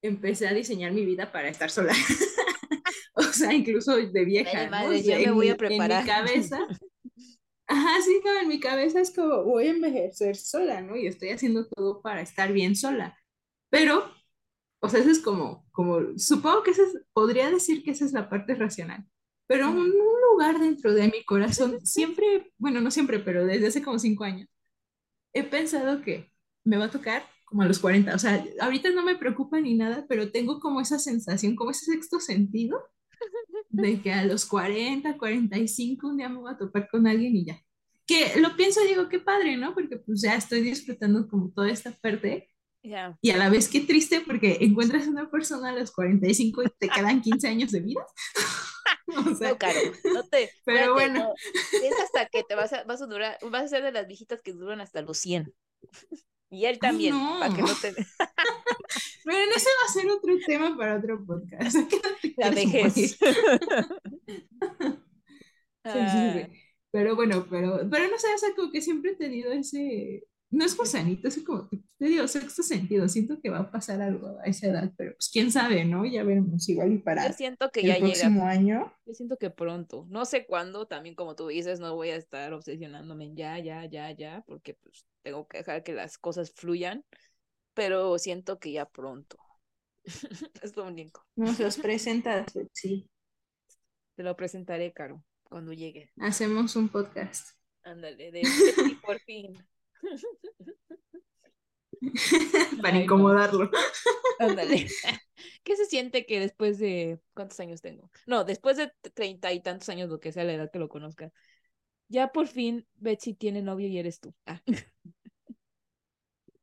[0.01, 1.93] empecé a diseñar mi vida para estar sola.
[3.13, 4.69] o sea, incluso de vieja.
[4.69, 4.89] ¿no?
[4.89, 6.01] me voy a preparar.
[6.01, 6.59] En mi cabeza.
[7.69, 10.95] Ajá, sí, no, en mi cabeza es como voy a envejecer sola, ¿no?
[10.95, 13.17] Y estoy haciendo todo para estar bien sola.
[13.69, 14.09] Pero,
[14.79, 18.13] o sea, eso es como, como, supongo que esa es, podría decir que esa es
[18.13, 19.05] la parte racional
[19.47, 19.93] pero un,
[20.31, 24.47] lugar dentro de mi corazón, siempre, bueno, no siempre, pero desde hace como cinco años,
[25.33, 26.31] he pensado que
[26.63, 28.13] me va a tocar como a los 40.
[28.13, 31.85] O sea, ahorita no me preocupa ni nada, pero tengo como esa sensación, como ese
[31.85, 32.77] sexto sentido,
[33.69, 37.45] de que a los 40, 45 un día me voy a topar con alguien y
[37.45, 37.61] ya.
[38.05, 39.73] Que lo pienso y digo, qué padre, ¿no?
[39.73, 42.49] Porque pues ya estoy disfrutando como toda esta parte.
[43.21, 46.87] Y a la vez qué triste porque encuentras una persona a los 45 y te
[46.87, 48.05] quedan 15 años de vida.
[49.07, 49.79] no, Caro,
[50.13, 50.51] no te.
[50.63, 51.33] Pero bueno.
[51.83, 54.41] Es hasta que te vas a, vas a durar, vas a ser de las viejitas
[54.41, 55.53] que duran hasta los 100.
[56.49, 57.93] Y él también, para que no te.
[57.93, 61.75] Pero ese va a ser otro tema para otro podcast.
[62.37, 62.93] La vejez.
[65.85, 65.99] sí.
[66.91, 70.63] Pero bueno, pero, pero no sé, o sea, como que siempre he tenido ese, no
[70.63, 74.45] es gusanito, es como, te digo, sexto sentido, siento que va a pasar algo a
[74.45, 76.05] esa edad, pero pues quién sabe, ¿no?
[76.05, 78.93] Ya veremos, igual y para Yo siento que el ya próximo año.
[79.05, 82.53] Yo siento que pronto, no sé cuándo, también como tú dices, no voy a estar
[82.53, 87.03] obsesionándome en ya, ya, ya, ya, porque pues tengo que dejar que las cosas fluyan,
[87.73, 89.37] pero siento que ya pronto.
[90.61, 91.25] es lo único.
[91.35, 93.09] Nos los presentas, sí.
[94.15, 96.11] Te lo presentaré, Caro, cuando llegue.
[96.19, 97.49] Hacemos un podcast.
[97.83, 98.43] Ándale, de
[99.05, 99.53] por fin.
[102.81, 103.69] Para incomodarlo.
[104.39, 104.87] Ándale.
[105.63, 108.09] ¿Qué se siente que después de cuántos años tengo?
[108.25, 111.31] No, después de treinta y tantos años, lo que sea la edad que lo conozca,
[112.07, 114.33] ya por fin Betsy tiene novio y eres tú.
[114.45, 114.61] Ah.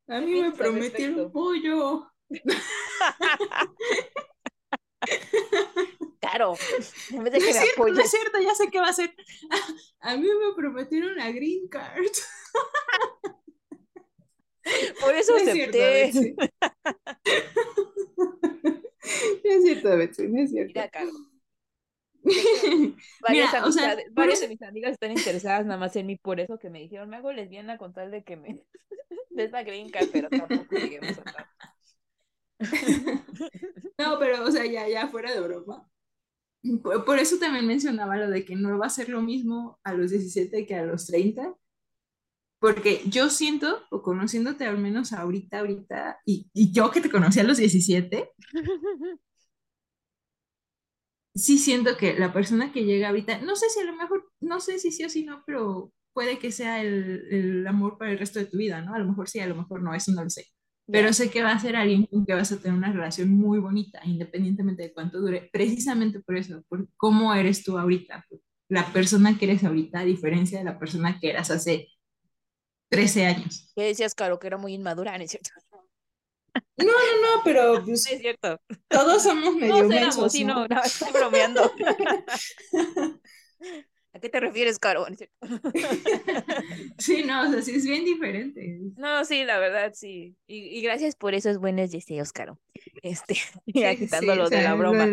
[0.08, 2.10] A mí me prometió un pollo.
[6.24, 6.54] Claro.
[7.10, 9.14] En vez de que es cierto, es cierto, ya sé qué va a ser.
[10.00, 12.02] A mí me prometieron la green card.
[15.00, 16.04] Por eso acepté.
[16.04, 16.44] Es cierto,
[19.44, 20.72] es cierto, Betsy, no es cierto.
[20.74, 21.14] Mira, Carlos.
[23.20, 26.40] Varias, Mira, o sea, varias de mis amigas están interesadas nada más en mí, por
[26.40, 28.64] eso que me dijeron, me hago lesbiana con tal de que me
[29.28, 31.50] des la green card, pero tampoco lleguemos a tanto.
[33.98, 35.86] No, pero, o sea, ya, ya fuera de broma.
[36.82, 39.92] Por, por, eso también mencionaba lo de que no va a ser lo mismo a
[39.92, 41.54] los 17 que a los 30,
[42.58, 47.40] porque yo siento, o conociéndote al menos ahorita, ahorita, y, y yo que te conocí
[47.40, 48.30] a los 17,
[51.34, 54.60] sí siento que la persona que llega ahorita, no sé si a lo mejor, no
[54.60, 58.18] sé si sí o si no, pero puede que sea el, el, amor para el
[58.18, 58.94] resto de tu vida, ¿no?
[58.94, 60.46] A lo mejor sí, a lo mejor no, eso no lo sé.
[60.86, 63.58] Pero sé que va a ser alguien con que vas a tener una relación muy
[63.58, 68.24] bonita, independientemente de cuánto dure, precisamente por eso, por cómo eres tú ahorita,
[68.68, 71.88] la persona que eres ahorita, a diferencia de la persona que eras hace
[72.90, 73.72] 13 años.
[73.74, 74.38] ¿Qué decías, Caro?
[74.38, 75.50] Que era muy inmadura, ¿no es cierto?
[76.76, 78.60] No, no, no, pero pues, es cierto.
[78.88, 81.72] Todos somos medio no, mensos, sí, no, no, estoy bromeando.
[84.14, 85.06] ¿A qué te refieres, Caro?
[86.98, 88.78] sí, no, o sea, sí es bien diferente.
[88.96, 90.36] No, sí, la verdad, sí.
[90.46, 92.60] Y, gracias por esos buenos deseos, Caro.
[93.02, 95.08] Este, ya quitando lo de la broma.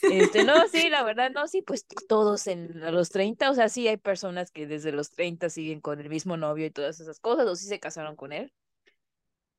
[0.00, 3.88] Este, no, sí, la verdad, no, sí, pues todos en los 30, o sea, sí
[3.88, 7.46] hay personas que desde los 30 siguen con el mismo novio y todas esas cosas,
[7.46, 8.52] o sí se casaron con él.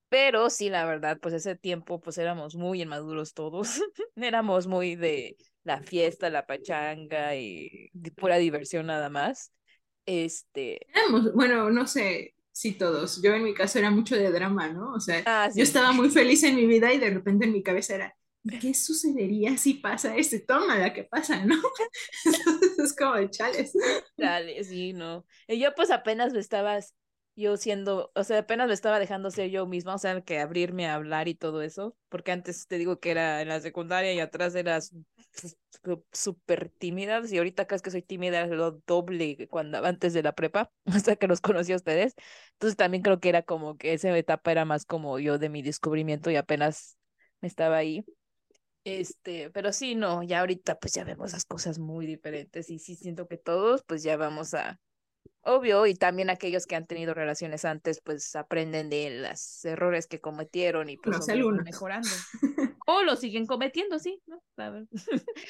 [0.10, 3.82] Pero sí, la verdad, pues ese tiempo, pues éramos muy inmaduros todos.
[4.16, 5.36] éramos muy de
[5.68, 9.52] la fiesta, la pachanga y pura diversión nada más.
[10.06, 10.88] Este.
[11.36, 13.22] bueno, no sé si todos.
[13.22, 14.94] Yo en mi caso era mucho de drama, ¿no?
[14.94, 17.62] O sea, ah, yo estaba muy feliz en mi vida y de repente en mi
[17.62, 18.16] cabeza era,
[18.62, 20.38] ¿qué sucedería si pasa esto?
[20.48, 21.56] Toma la que pasa, ¿no?
[22.26, 23.74] Entonces es como de chales.
[24.16, 25.26] Dale, sí, no.
[25.50, 26.96] Y yo pues apenas lo estabas
[27.38, 30.88] yo siendo, o sea, apenas me estaba dejando ser yo misma, o sea, que abrirme
[30.88, 34.20] a hablar y todo eso, porque antes te digo que era en la secundaria y
[34.20, 34.92] atrás eras
[36.12, 40.34] súper tímida, y ahorita acá es que soy tímida lo doble cuando antes de la
[40.34, 42.16] prepa, hasta que los conocí a ustedes,
[42.54, 45.62] entonces también creo que era como que esa etapa era más como yo de mi
[45.62, 46.98] descubrimiento y apenas
[47.42, 48.06] me estaba ahí.
[48.84, 52.96] Este, pero sí, no, ya ahorita pues ya vemos las cosas muy diferentes y sí
[52.96, 54.80] siento que todos pues ya vamos a
[55.42, 60.20] Obvio, y también aquellos que han tenido relaciones antes, pues aprenden de los errores que
[60.20, 62.10] cometieron y pues van mejorando.
[62.88, 64.42] o lo siguen cometiendo, sí, ¿no?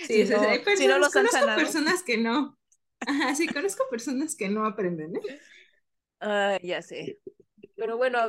[0.08, 2.58] Sí, si, no, hay personas, conozco personas que no.
[3.00, 5.40] Ajá, sí, conozco personas que no aprenden, ¿eh?
[6.20, 7.20] Ah, ya sé.
[7.76, 8.20] Pero bueno,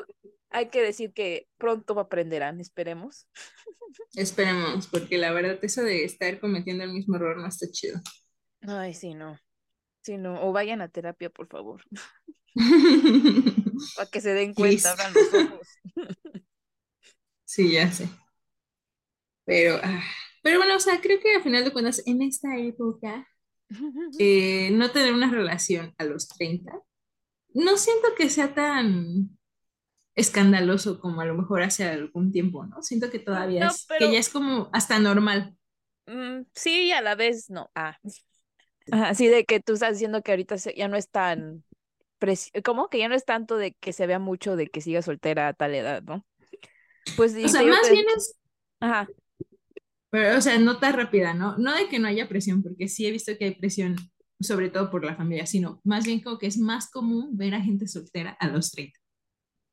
[0.50, 3.28] hay que decir que pronto aprenderán, esperemos.
[4.14, 8.00] Esperemos, porque la verdad eso de estar cometiendo el mismo error no está chido.
[8.60, 9.38] Ay, sí, no
[10.16, 11.82] no, o vayan a terapia, por favor.
[13.96, 15.68] Para que se den cuenta, abran los ojos.
[17.44, 18.08] sí, ya sé.
[19.44, 20.02] Pero, ah,
[20.42, 23.26] pero bueno, o sea, creo que al final de cuentas, en esta época,
[24.18, 26.72] eh, no tener una relación a los 30,
[27.54, 29.38] no siento que sea tan
[30.14, 32.82] escandaloso como a lo mejor hace algún tiempo, ¿no?
[32.82, 35.56] Siento que todavía es, que ya es como hasta normal.
[36.06, 37.70] Mm, sí, a la vez no.
[37.74, 37.96] Ah,
[38.92, 41.64] Así de que tú estás diciendo que ahorita ya no es tan,
[42.64, 42.88] ¿cómo?
[42.88, 45.52] Que ya no es tanto de que se vea mucho de que siga soltera a
[45.52, 46.26] tal edad, ¿no?
[47.16, 48.34] Pues o sea, más bien es...
[48.80, 49.08] Ajá.
[50.10, 51.56] Pero, o sea, no tan rápida, ¿no?
[51.58, 53.96] No de que no haya presión, porque sí he visto que hay presión,
[54.40, 57.60] sobre todo por la familia, sino más bien como que es más común ver a
[57.60, 58.98] gente soltera a los 30.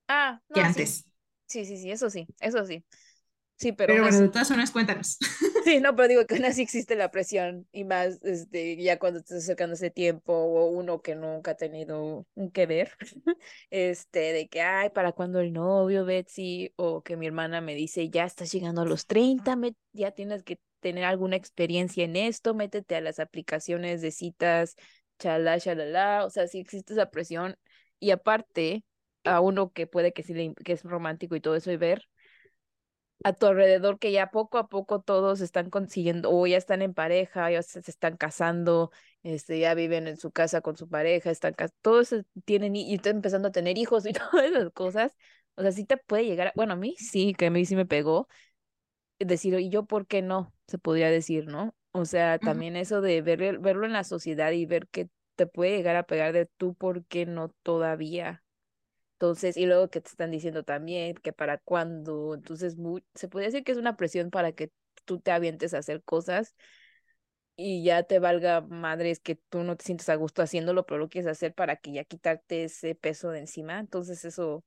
[0.08, 1.10] Ah, que antes.
[1.48, 2.84] Sí, sí, sí, eso sí, eso sí.
[3.58, 5.18] Sí, pero, pero bueno, de todas formas, cuéntanos.
[5.66, 9.18] Sí, no, pero digo que aún así existe la presión y más este, ya cuando
[9.18, 12.92] estás acercando ese tiempo o uno que nunca ha tenido un que ver,
[13.72, 16.72] este, de que, ay, ¿para cuando el novio, Betsy?
[16.76, 19.58] O que mi hermana me dice, ya estás llegando a los 30,
[19.92, 24.76] ya tienes que tener alguna experiencia en esto, métete a las aplicaciones de citas,
[25.18, 27.58] chala, chalala, o sea, sí existe esa presión
[28.00, 28.84] y aparte
[29.24, 32.08] a uno que puede que sí le, que es romántico y todo eso y ver
[33.24, 36.94] a tu alrededor que ya poco a poco todos están consiguiendo o ya están en
[36.94, 38.92] pareja, ya se, están casando,
[39.24, 43.48] este, ya viven en su casa con su pareja, están todos tienen y están empezando
[43.50, 45.16] a tener hijos y todas esas cosas.
[45.56, 47.86] O sea, sí te puede llegar, bueno, a mí sí, que a mí sí me
[47.86, 48.28] pegó
[49.20, 50.54] decir, ¿y yo por qué no?
[50.68, 51.76] Se podría decir, ¿no?
[51.92, 55.78] O sea, también eso de ver, verlo en la sociedad y ver que te puede
[55.78, 58.45] llegar a pegar de tú, ¿por qué no todavía?
[59.16, 62.76] Entonces, y luego que te están diciendo también que para cuándo, entonces
[63.16, 64.72] se puede decir que es una presión para que
[65.06, 66.56] tú te avientes a hacer cosas
[67.56, 71.10] y ya te valga madres que tú no te sientes a gusto haciéndolo, pero lo
[71.10, 73.80] quieres hacer para que ya quitarte ese peso de encima.
[73.80, 74.64] Entonces eso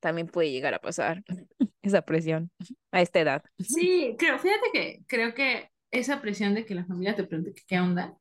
[0.00, 1.22] también puede llegar a pasar,
[1.82, 2.50] esa presión
[2.92, 3.42] a esta edad.
[3.58, 7.80] Sí, creo, fíjate que creo que esa presión de que la familia te pregunte qué
[7.80, 8.16] onda,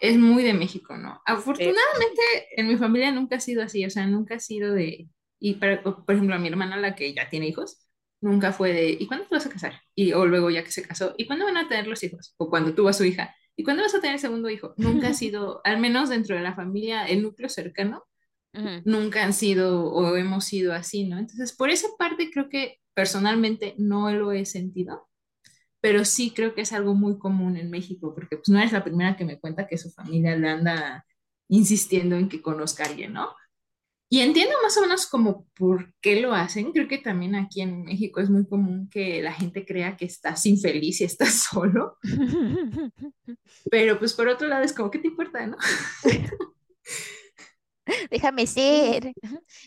[0.00, 1.20] es muy de México, ¿no?
[1.26, 2.22] Afortunadamente
[2.56, 5.08] en mi familia nunca ha sido así, o sea, nunca ha sido de,
[5.38, 7.86] y para, por ejemplo a mi hermana, la que ya tiene hijos,
[8.20, 9.80] nunca fue de, ¿y cuándo te vas a casar?
[9.94, 12.34] Y o luego ya que se casó, ¿y cuándo van a tener los hijos?
[12.38, 14.74] O cuando tuvo a su hija, ¿y cuándo vas a tener el segundo hijo?
[14.78, 18.04] Nunca ha sido, al menos dentro de la familia, el núcleo cercano,
[18.84, 21.18] nunca han sido o hemos sido así, ¿no?
[21.18, 25.09] Entonces, por esa parte creo que personalmente no lo he sentido
[25.80, 28.84] pero sí creo que es algo muy común en México, porque pues no eres la
[28.84, 31.06] primera que me cuenta que su familia le anda
[31.48, 33.30] insistiendo en que conozca a alguien, ¿no?
[34.12, 36.72] Y entiendo más o menos como por qué lo hacen.
[36.72, 40.46] Creo que también aquí en México es muy común que la gente crea que estás
[40.46, 41.96] infeliz y estás solo.
[43.70, 45.56] Pero pues por otro lado es como, ¿qué te importa, no?
[48.10, 49.12] déjame ser,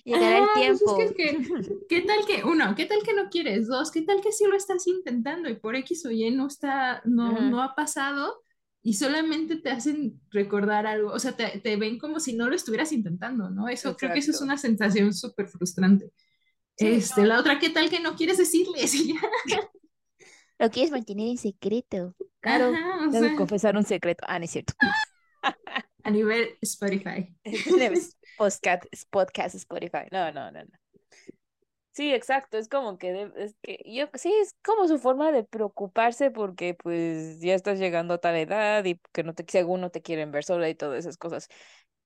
[0.04, 0.98] llegará el pues tiempo.
[1.90, 3.68] ¿Qué tal que, uno, qué tal que no quieres?
[3.68, 7.02] Dos, ¿qué tal que sí lo estás intentando y por X o Y no está,
[7.06, 8.44] no, no ha pasado?
[8.86, 12.56] y solamente te hacen recordar algo, o sea, te, te ven como si no lo
[12.56, 13.70] estuvieras intentando, ¿no?
[13.70, 16.12] Eso creo que eso es una sensación súper frustrante.
[16.76, 18.94] este, la otra, ¿qué tal que no quieres decirles?
[20.60, 22.14] lo quieres mantener en secreto.
[22.42, 24.26] Claro, Ajá, confesar un secreto.
[24.28, 24.74] Ah, no es cierto.
[26.04, 27.34] A nivel Spotify.
[28.38, 30.08] podcast, podcast Spotify.
[30.12, 30.84] No, no, no, no.
[31.94, 36.32] Sí, exacto, es como que, es que yo, sí, es como su forma de preocuparse
[36.32, 40.02] porque pues ya estás llegando a tal edad y que no te, según no te
[40.02, 41.50] quieren ver sola y todas esas cosas.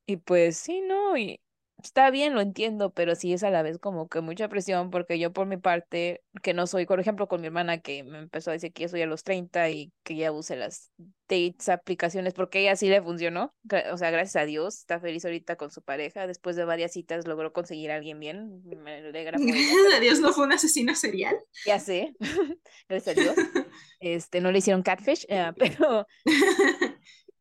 [0.06, 1.40] Y pues sí, no, y
[1.82, 5.20] está bien, lo entiendo, pero sí es a la vez como que mucha presión porque
[5.20, 8.50] yo por mi parte, que no soy, por ejemplo, con mi hermana que me empezó
[8.50, 10.92] a decir que ya soy a los 30 y que ya use las
[11.28, 13.54] dates, aplicaciones, porque ella sí le funcionó,
[13.92, 17.28] o sea, gracias a Dios, está feliz ahorita con su pareja, después de varias citas
[17.28, 19.38] logró conseguir a alguien bien, me alegra.
[19.40, 21.36] Gracias a Dios no fue un asesino serial.
[21.66, 22.16] Ya sé,
[22.90, 23.36] gracias a Dios.
[24.00, 26.06] Este, no le hicieron catfish, eh, pero,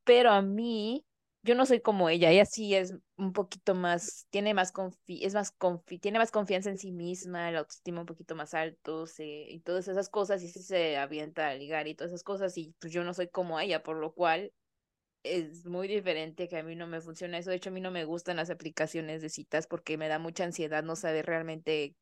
[0.05, 1.05] pero a mí
[1.47, 5.35] yo no soy como ella, ella sí es un poquito más, tiene más confi es
[5.35, 9.61] más confi tiene más confianza en sí misma, la autoestima un poquito más alto, y
[9.61, 12.93] todas esas cosas, y sí se avienta a ligar y todas esas cosas, y pues
[12.93, 14.53] yo no soy como ella, por lo cual
[15.23, 17.51] es muy diferente que a mí no me funciona eso.
[17.51, 20.45] De hecho, a mí no me gustan las aplicaciones de citas porque me da mucha
[20.45, 21.97] ansiedad no saber realmente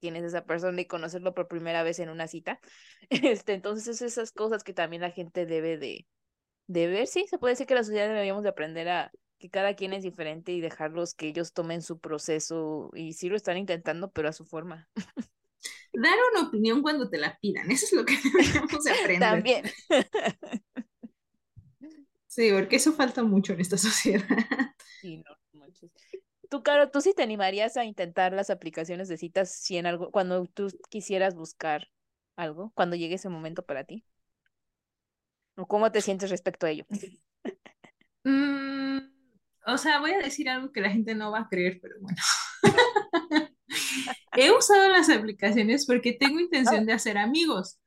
[0.00, 2.60] quién es esa persona y conocerlo por primera vez en una cita.
[3.10, 6.06] Este, entonces, esas cosas que también la gente debe de,
[6.66, 9.74] de ver, sí, se puede decir que la sociedad deberíamos de aprender a que cada
[9.74, 14.10] quien es diferente y dejarlos que ellos tomen su proceso y sí lo están intentando,
[14.10, 14.88] pero a su forma.
[15.92, 19.20] Dar una opinión cuando te la pidan, eso es lo que deberíamos aprender.
[19.20, 19.64] También.
[22.26, 24.26] Sí, porque eso falta mucho en esta sociedad.
[25.00, 25.88] Sí, no, muchos.
[26.48, 30.10] Tú, Caro, ¿tú sí te animarías a intentar las aplicaciones de citas si en algo,
[30.10, 31.88] cuando tú quisieras buscar
[32.34, 34.04] algo, cuando llegue ese momento para ti?
[35.56, 36.84] ¿O cómo te sientes respecto a ello?
[38.24, 38.98] Mm,
[39.66, 42.16] o sea, voy a decir algo que la gente no va a creer, pero bueno.
[44.36, 46.84] He usado las aplicaciones porque tengo intención ah.
[46.84, 47.78] de hacer amigos.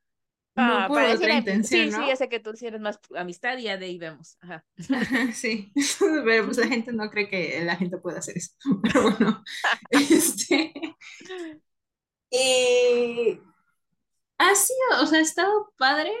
[0.56, 3.64] no ah, por otra intención, sí, sí, ya sé que tú eres más amistad y
[3.64, 4.38] ya de ahí vemos.
[4.40, 4.64] Ajá.
[5.34, 5.72] sí,
[6.24, 8.52] pero pues la gente no cree que la gente pueda hacer eso.
[8.82, 9.44] Pero bueno,
[9.90, 10.72] este...
[12.30, 13.40] Eh,
[14.38, 16.12] ha sido, o sea, ha estado padre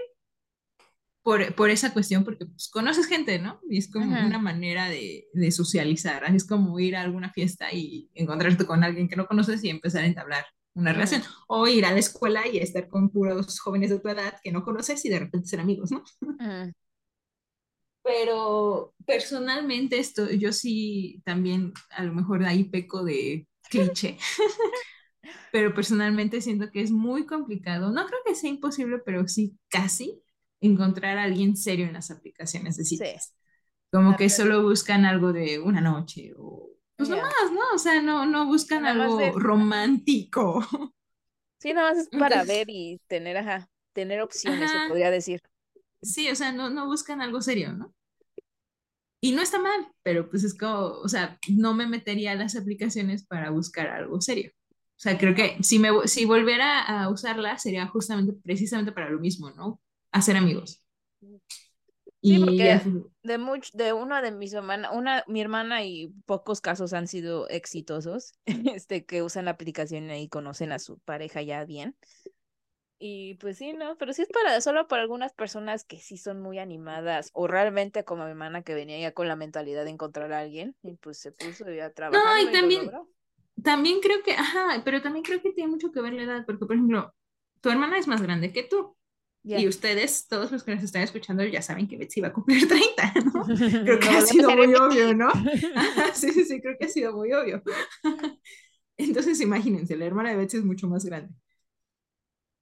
[1.54, 3.60] por, esa cuestión, porque pues, conoces gente, ¿no?
[3.68, 8.08] Y es como una manera de, de, socializar, es como ir a alguna fiesta y
[8.14, 11.92] encontrarte con alguien que no conoces y empezar a entablar una relación, o ir a
[11.92, 15.18] la escuela y estar con puros jóvenes de tu edad que no conoces y de
[15.18, 16.02] repente ser amigos, ¿no?
[18.02, 24.16] Pero personalmente esto, yo sí también a lo mejor ahí peco de cliché.
[25.52, 27.92] pero personalmente siento que es muy complicado.
[27.92, 30.22] No creo que sea imposible, pero sí casi
[30.60, 33.34] encontrar a alguien serio en las aplicaciones de citas.
[33.90, 37.60] Como que solo buscan algo de una noche o pues nada más, ¿no?
[37.74, 40.60] O sea, no, no buscan algo romántico.
[41.60, 45.42] Sí, nada más es para ver y tener, ajá, tener opciones, se podría decir.
[46.02, 47.92] Sí, o sea, no, no buscan algo serio, ¿no?
[49.20, 52.54] Y no está mal, pero pues es como, o sea, no me metería a las
[52.54, 54.52] aplicaciones para buscar algo serio.
[54.70, 59.18] O sea, creo que si, me, si volviera a usarla sería justamente, precisamente para lo
[59.18, 59.80] mismo, ¿no?
[60.12, 60.82] Hacer amigos.
[62.20, 62.80] Sí, porque
[63.22, 67.48] de, much, de una de mis hermanas, una, mi hermana y pocos casos han sido
[67.48, 68.32] exitosos,
[68.74, 71.96] este, que usan la aplicación y conocen a su pareja ya bien.
[73.00, 76.40] Y pues sí, no, pero sí es para, solo para algunas personas que sí son
[76.40, 80.32] muy animadas, o realmente como mi hermana que venía ya con la mentalidad de encontrar
[80.32, 82.42] a alguien, y pues se puso ya a trabajar.
[82.42, 82.90] No, y, también,
[83.62, 86.66] también creo que, ajá, pero también creo que tiene mucho que ver la edad, porque
[86.66, 87.14] por ejemplo,
[87.60, 88.96] tu hermana es más grande que tú.
[89.44, 92.68] Y ustedes, todos los que nos están escuchando, ya saben que Betsy va a cumplir
[92.68, 93.44] 30, ¿no?
[93.84, 95.30] Creo que ha sido muy obvio, ¿no?
[96.14, 97.62] sí, sí, sí, creo que ha sido muy obvio.
[98.96, 101.32] Entonces, imagínense, la hermana de Betsy es mucho más grande.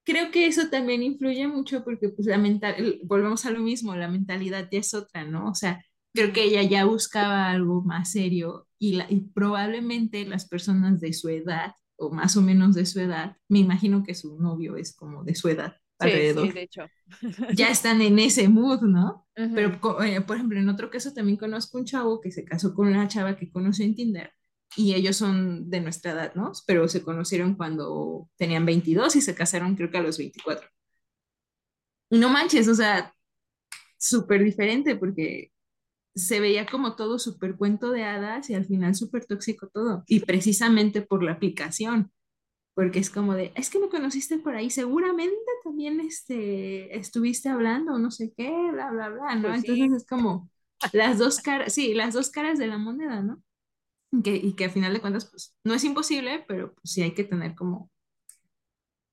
[0.04, 4.08] Creo que eso también influye mucho porque, pues, la mental, volvemos a lo mismo, la
[4.08, 5.48] mentalidad ya es otra, ¿no?
[5.48, 10.46] O sea, creo que ella ya buscaba algo más serio y, la, y probablemente las
[10.46, 14.38] personas de su edad o más o menos de su edad, me imagino que su
[14.38, 16.46] novio es como de su edad, alrededor.
[16.46, 16.86] Sí, de hecho.
[17.54, 19.26] ya están en ese mood, ¿no?
[19.34, 22.88] Pero, eh, por ejemplo, en otro caso también conozco un chavo que se casó con
[22.88, 24.32] una chava que conoció en Tinder
[24.76, 26.52] y ellos son de nuestra edad, ¿no?
[26.66, 30.68] Pero se conocieron cuando tenían 22 y se casaron creo que a los 24.
[32.10, 33.12] Y no manches, o sea,
[33.98, 35.52] súper diferente porque
[36.14, 40.04] se veía como todo súper cuento de hadas y al final súper tóxico todo.
[40.06, 42.10] Y precisamente por la aplicación.
[42.76, 47.98] Porque es como de, es que me conociste por ahí, seguramente también este, estuviste hablando
[47.98, 49.48] no sé qué, bla, bla, bla, ¿no?
[49.48, 49.68] Pues sí.
[49.70, 50.50] Entonces es como
[50.92, 53.42] las dos caras, sí, las dos caras de la moneda, ¿no?
[54.22, 57.14] Que, y que a final de cuentas, pues, no es imposible, pero pues sí hay
[57.14, 57.90] que tener como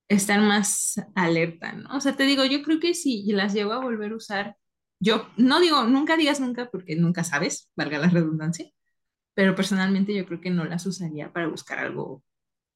[0.09, 1.95] estar más alerta, ¿no?
[1.95, 4.57] O sea, te digo, yo creo que si las llego a volver a usar,
[4.99, 8.69] yo no digo, nunca digas nunca porque nunca sabes, valga la redundancia,
[9.33, 12.23] pero personalmente yo creo que no las usaría para buscar algo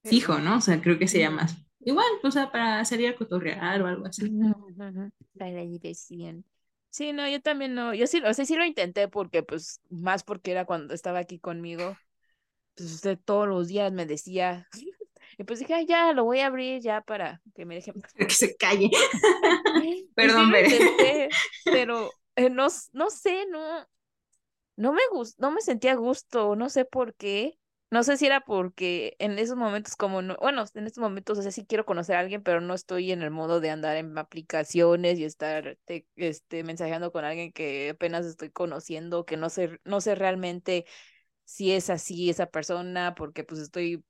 [0.08, 0.58] fijo, ¿no?
[0.58, 4.06] O sea, creo que sería más igual, o sea, para salir a cotorrear o algo
[4.06, 4.30] así.
[5.38, 6.44] Para la diversión.
[6.90, 10.24] Sí, no, yo también no, yo sí, o sea, sí lo intenté porque, pues, más
[10.24, 11.98] porque era cuando estaba aquí conmigo,
[12.76, 14.68] pues usted todos los días me decía,
[15.38, 17.96] y pues dije, ya, lo voy a abrir ya para que me dejen.
[18.18, 18.90] Que se calle.
[20.16, 20.52] Perdón,
[21.66, 23.88] pero eh, no, no sé, no,
[24.76, 27.58] no me gustó, no me sentía a gusto, no sé por qué.
[27.90, 31.42] No sé si era porque en esos momentos como no, bueno, en estos momentos, o
[31.42, 34.18] sea, sí quiero conocer a alguien, pero no estoy en el modo de andar en
[34.18, 35.78] aplicaciones y estar
[36.18, 40.86] este, mensajeando con alguien que apenas estoy conociendo, que no sé, no sé realmente
[41.46, 44.04] si es así esa persona, porque pues estoy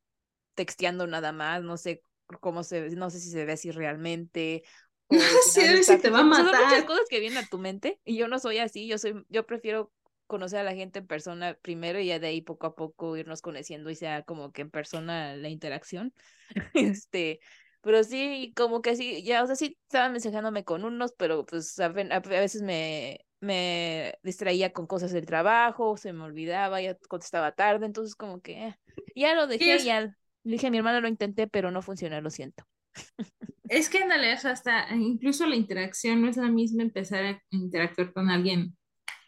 [0.55, 2.01] texteando nada más, no sé
[2.41, 4.63] cómo se, no sé si se ve así realmente.
[5.09, 6.53] No sé si te va a matar.
[6.53, 9.23] Son muchas cosas que vienen a tu mente y yo no soy así, yo soy,
[9.29, 9.93] yo prefiero
[10.27, 13.41] conocer a la gente en persona primero y ya de ahí poco a poco irnos
[13.41, 16.13] conociendo y sea como que en persona la interacción.
[16.73, 17.39] este,
[17.81, 21.79] pero sí, como que sí, ya, o sea, sí estaba mensajándome con unos, pero pues
[21.79, 27.85] a, veces me, me distraía con cosas del trabajo, se me olvidaba, ya contestaba tarde,
[27.85, 28.79] entonces como que eh,
[29.15, 30.13] ya lo dejé, ya le
[30.43, 32.65] dije a mi hermana lo intenté, pero no funcionó, lo siento.
[33.69, 38.13] Es que en realidad hasta incluso la interacción no es la misma empezar a interactuar
[38.13, 38.77] con alguien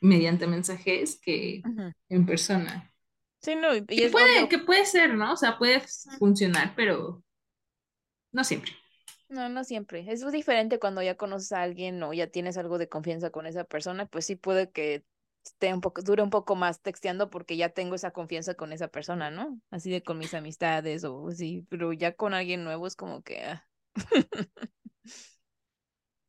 [0.02, 1.62] mediante mensajes que
[2.10, 2.94] en persona.
[3.42, 5.34] Sí, no, y que, puede, que puede ser, ¿no?
[5.34, 5.82] O sea, puede
[6.18, 7.24] funcionar, pero
[8.32, 8.74] no siempre.
[9.30, 10.06] No, no siempre.
[10.08, 13.64] Es diferente cuando ya conoces a alguien o ya tienes algo de confianza con esa
[13.64, 15.06] persona, pues sí puede que
[15.46, 18.88] esté un poco, dure un poco más texteando porque ya tengo esa confianza con esa
[18.88, 19.60] persona, ¿no?
[19.70, 23.42] Así de con mis amistades o sí, pero ya con alguien nuevo es como que...
[23.42, 23.68] Ah.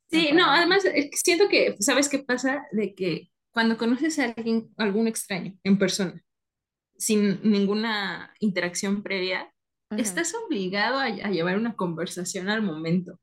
[0.09, 2.67] sí, no, además siento que, ¿sabes qué pasa?
[2.71, 6.21] De que cuando conoces a alguien, algún extraño en persona,
[6.97, 9.51] sin ninguna interacción previa,
[9.97, 13.19] estás obligado a, llevar una conversación al momento.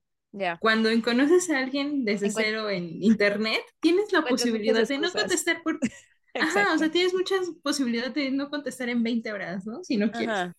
[0.60, 5.78] Cuando conoces a alguien desde cero en internet, tienes la posibilidad de no contestar por...
[6.34, 9.82] Ajá, o sea, tienes muchas posibilidades de no contestar en 20 horas, ¿no?
[9.82, 10.52] Si no quieres.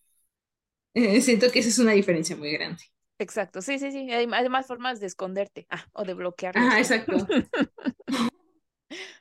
[0.94, 2.82] Eh, siento que esa es una diferencia muy grande.
[3.18, 4.10] Exacto, sí, sí, sí.
[4.10, 6.58] Hay, más formas de esconderte ah, o de bloquear.
[6.58, 7.16] Ajá, exacto.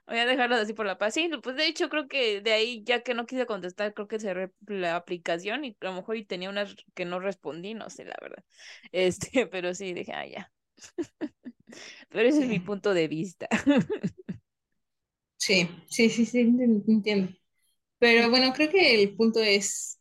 [0.10, 1.14] Voy a dejarlo así por la paz.
[1.14, 4.20] Sí, pues de hecho creo que de ahí, ya que no quise contestar, creo que
[4.20, 8.06] cerré la aplicación y a lo mejor y tenía unas que no respondí, no sé,
[8.06, 8.44] la verdad.
[8.92, 10.52] Este, pero sí, dije, ah, ya.
[12.10, 13.48] pero ese es mi punto de vista.
[15.38, 17.32] sí, sí, sí, sí, entiendo.
[18.00, 20.00] Pero bueno, creo que el punto es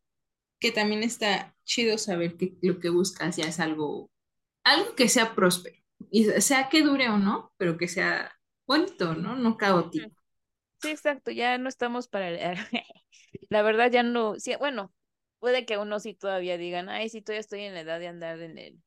[0.61, 4.11] que también está chido saber que lo que buscas ya es algo,
[4.65, 5.77] algo que sea próspero.
[6.11, 8.33] Y sea que dure o no, pero que sea
[8.69, 9.35] bonito, ¿no?
[9.35, 10.15] No caótico.
[10.81, 12.31] Sí, exacto, ya no estamos para...
[13.49, 14.93] la verdad ya no, sí, bueno,
[15.41, 18.41] puede que uno sí todavía digan, ay, sí, todavía estoy en la edad de andar
[18.41, 18.83] en el,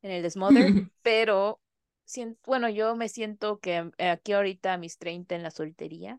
[0.00, 0.66] en el desmother,
[1.02, 1.60] pero
[2.46, 6.18] bueno, yo me siento que aquí ahorita a mis 30 en la soltería,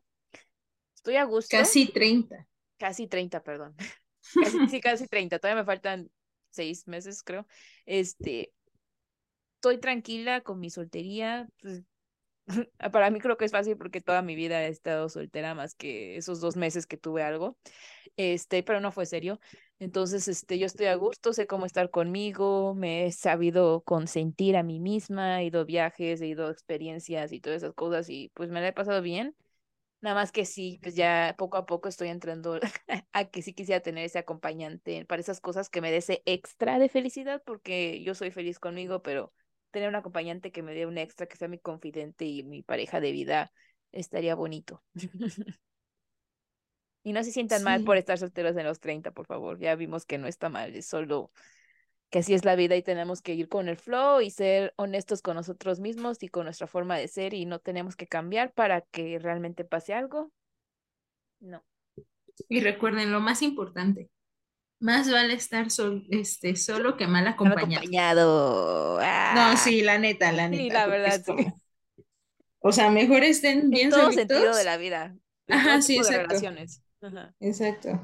[0.94, 1.58] estoy a gusto.
[1.58, 2.48] Casi 30.
[2.78, 3.76] Casi 30, perdón.
[4.36, 6.12] Casi, sí, casi 30, todavía me faltan
[6.52, 7.48] seis meses, creo.
[7.88, 8.54] Este,
[9.56, 11.84] estoy tranquila con mi soltería, pues,
[12.92, 16.18] para mí creo que es fácil porque toda mi vida he estado soltera más que
[16.18, 17.58] esos dos meses que tuve algo,
[18.18, 19.40] este, pero no fue serio.
[19.80, 24.64] Entonces, este, yo estoy a gusto, sé cómo estar conmigo, me he sabido consentir a
[24.64, 28.62] mí misma, he ido viajes, he ido experiencias y todas esas cosas y pues me
[28.62, 29.36] la he pasado bien.
[30.02, 32.60] Nada más que sí, pues ya poco a poco estoy entrando
[33.14, 36.80] a que sí quisiera tener ese acompañante para esas cosas que me dé ese extra
[36.80, 39.32] de felicidad, porque yo soy feliz conmigo, pero
[39.72, 43.00] tener un acompañante que me dé un extra, que sea mi confidente y mi pareja
[43.00, 43.52] de vida,
[43.92, 44.84] estaría bonito.
[47.04, 49.60] y no se sientan mal por estar solteros en los 30, por favor.
[49.60, 51.32] Ya vimos que no está mal, es solo
[52.12, 55.22] que así es la vida y tenemos que ir con el flow y ser honestos
[55.22, 58.82] con nosotros mismos y con nuestra forma de ser y no tenemos que cambiar para
[58.82, 60.32] que realmente pase algo.
[61.40, 61.64] No.
[62.50, 64.10] Y recuerden lo más importante,
[64.82, 65.68] más vale estar
[66.10, 69.00] este, solo que mal acompañado.
[69.36, 70.64] No, sí, la neta, la neta.
[70.64, 71.24] Sí, la verdad,
[72.60, 75.16] O sea, mejor estén bien En todo sentido de la vida.
[75.48, 76.36] Ajá, sí, exacto.
[77.40, 78.02] Exacto.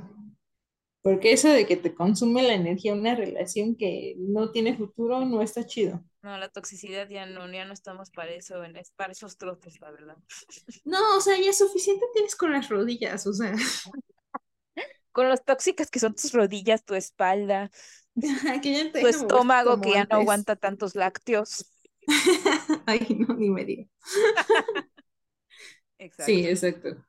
[1.02, 5.42] Porque eso de que te consume la energía una relación que no tiene futuro no
[5.42, 6.04] está chido.
[6.22, 8.56] No, la toxicidad ya no, ya no estamos para eso,
[8.96, 10.18] para esos trotes, la verdad.
[10.84, 13.56] No, o sea, ya suficiente tienes con las rodillas, o sea,
[15.18, 17.72] Con los tóxicas que son tus rodillas, tu espalda,
[18.62, 21.74] que ya te tu estómago que ya no aguanta tantos lácteos.
[22.86, 23.90] Ay, no, ni me digas.
[25.98, 26.24] Exacto.
[26.32, 27.04] Sí, exacto.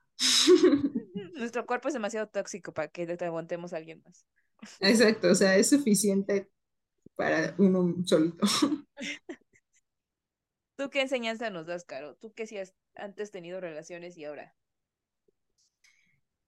[1.34, 4.24] Nuestro cuerpo es demasiado tóxico para que te aguantemos a alguien más.
[4.80, 6.48] Exacto, o sea, es suficiente
[7.14, 8.46] para uno solito.
[10.76, 12.16] ¿Tú qué enseñanza nos das, Caro?
[12.16, 14.54] ¿Tú que si has antes tenido relaciones y ahora?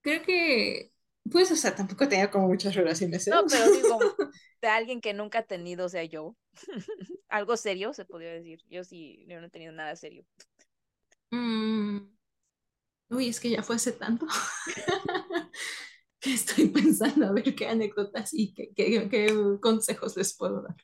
[0.00, 0.94] Creo que,
[1.30, 3.34] pues, o sea, tampoco tenía como muchas relaciones, ¿eh?
[3.34, 4.10] No, pero digo,
[4.62, 6.36] de alguien que nunca ha tenido, o sea, yo.
[7.28, 8.60] Algo serio, se podría decir.
[8.68, 10.24] Yo sí, yo no he tenido nada serio.
[11.32, 12.10] Mm,
[13.10, 14.26] Uy, es que ya fue hace tanto
[16.20, 20.76] que estoy pensando a ver qué anécdotas y qué, qué- qué consejos les puedo dar.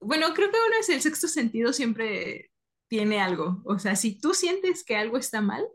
[0.00, 2.50] Bueno, creo que uno es el sexto sentido siempre
[2.88, 3.62] tiene algo.
[3.64, 5.66] O sea, si tú sientes que algo está mal,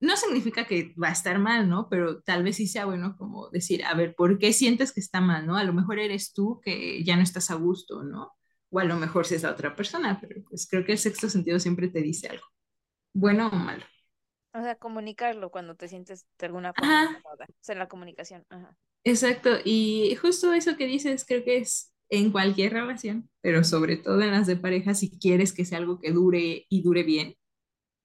[0.00, 1.88] no significa que va a estar mal, ¿no?
[1.90, 5.20] Pero tal vez sí sea bueno como decir, a ver, ¿por qué sientes que está
[5.20, 5.56] mal, ¿no?
[5.56, 8.32] A lo mejor eres tú que ya no estás a gusto, ¿no?
[8.70, 11.28] O a lo mejor si es la otra persona, pero pues creo que el sexto
[11.28, 12.46] sentido siempre te dice algo,
[13.14, 13.84] bueno o malo.
[14.52, 17.46] O sea, comunicarlo cuando te sientes de alguna forma Ajá, incómoda.
[17.48, 18.44] O sea, la comunicación.
[18.50, 18.76] Ajá.
[19.04, 19.50] exacto.
[19.64, 24.32] Y justo eso que dices, creo que es en cualquier relación, pero sobre todo en
[24.32, 27.36] las de pareja, si quieres que sea algo que dure y dure bien,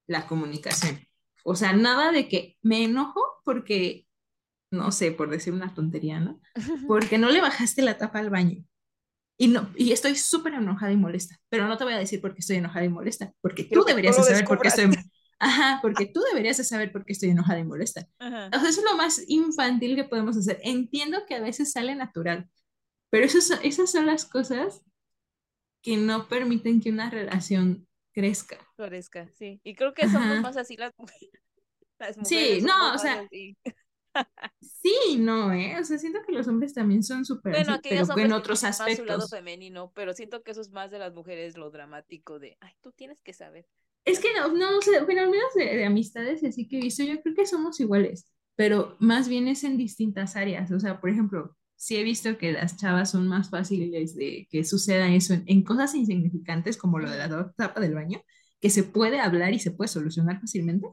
[0.07, 1.04] la comunicación.
[1.47, 4.07] O sea, nada de que me enojo porque,
[4.71, 6.41] no sé, por decir una tontería, ¿no?
[6.87, 8.63] Porque no le bajaste la tapa al baño.
[9.37, 12.33] Y no, y estoy súper enojada y molesta, pero no te voy a decir por
[12.33, 14.85] qué estoy enojada y molesta, porque tú deberías de saber por qué estoy,
[15.39, 18.07] ajá, porque tú deberías de saber por qué estoy enojada y molesta.
[18.17, 18.47] Ajá.
[18.47, 20.59] O sea, eso es lo más infantil que podemos hacer.
[20.63, 22.49] Entiendo que a veces sale natural,
[23.11, 24.81] pero esas, esas son las cosas
[25.83, 28.57] que no permiten que una relación crezca.
[28.75, 29.61] Florezca, sí.
[29.63, 30.41] Y creo que somos Ajá.
[30.41, 31.29] más así las mujeres.
[31.99, 33.29] Las Sí, mujeres no, somos o sea,
[34.61, 35.79] sí, no, ¿eh?
[35.79, 38.77] O sea, siento que los hombres también son súper Bueno, así, pero en otros más
[38.95, 39.29] su lado aspectos.
[39.29, 42.91] femenino, pero siento que eso es más de las mujeres lo dramático de, ay, tú
[42.91, 43.67] tienes que saber.
[44.05, 46.81] Es que no, no, o sea, bueno, al menos de, de amistades así que he
[46.81, 50.71] visto, yo creo que somos iguales, pero más bien es en distintas áreas.
[50.71, 54.63] O sea, por ejemplo, sí he visto que las chavas son más fáciles de que
[54.63, 58.21] suceda eso en, en cosas insignificantes como lo de la tapa del baño,
[58.61, 60.87] que se puede hablar y se puede solucionar fácilmente.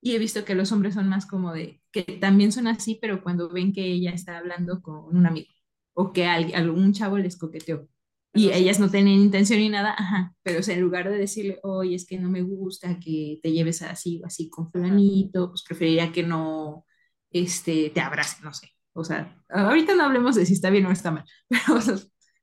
[0.00, 3.22] Y he visto que los hombres son más como de, que también son así, pero
[3.22, 5.48] cuando ven que ella está hablando con un amigo
[5.94, 7.88] o que al- algún chavo les coqueteó
[8.34, 11.58] y ellas no tienen intención ni nada, ajá, pero o sea, en lugar de decirle,
[11.64, 15.64] oye, es que no me gusta que te lleves así o así con fulanito, pues
[15.64, 16.84] preferiría que no,
[17.30, 18.68] este, te abrace, no sé.
[18.98, 21.96] O sea, ahorita no hablemos de si está bien o está mal, pero o sea,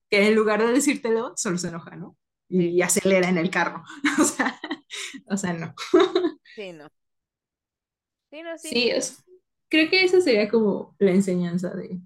[0.10, 2.18] que en lugar de decírtelo, solo se enoja, ¿no?
[2.49, 3.84] Y acelera en el carro.
[4.20, 4.60] O sea,
[5.28, 5.74] o sea, no.
[6.56, 6.88] sí, no.
[8.32, 8.70] Sí, no, sí.
[8.70, 8.91] Sí,
[9.70, 11.99] creo que esa sería como la enseñanza de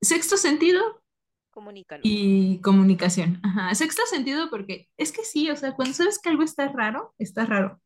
[0.00, 1.02] sexto sentido
[1.50, 2.02] Comunícalo.
[2.04, 3.40] y comunicación.
[3.42, 7.14] Ajá, sexto sentido porque es que sí, o sea, cuando sabes que algo está raro,
[7.18, 7.80] está raro.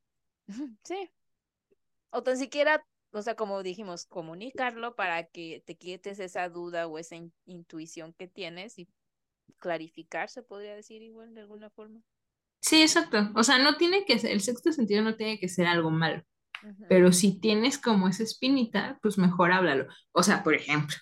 [0.85, 1.11] Sí.
[2.11, 2.85] O tan siquiera,
[3.15, 8.13] o sea, como dijimos, comunicarlo para que te quites esa duda o esa in- intuición
[8.15, 8.89] que tienes y
[9.59, 12.03] clarificar, se podría decir igual de alguna forma.
[12.61, 13.31] Sí, exacto.
[13.37, 16.23] O sea, no tiene que ser, el sexto sentido no tiene que ser algo malo,
[16.89, 19.89] pero si tienes como esa espinita, pues mejor háblalo.
[20.13, 20.97] O sea, por ejemplo,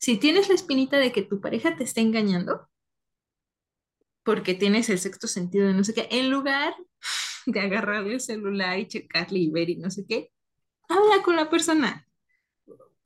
[0.00, 2.68] si tienes la espinita de que tu pareja te está engañando,
[4.24, 6.74] porque tienes el sexto sentido de no sé qué, en lugar
[7.46, 10.32] de agarrarle el celular y checarle y ver y no sé qué,
[10.88, 12.06] habla con la persona.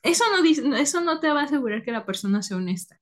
[0.03, 3.01] Eso no eso no te va a asegurar que la persona sea honesta,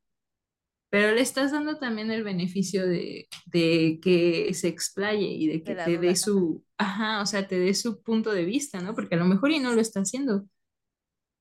[0.90, 5.74] pero le estás dando también el beneficio de, de que se explaye y de que
[5.74, 8.94] te dé su, ajá, o sea, te dé su punto de vista, ¿no?
[8.94, 10.46] Porque a lo mejor y no lo está haciendo.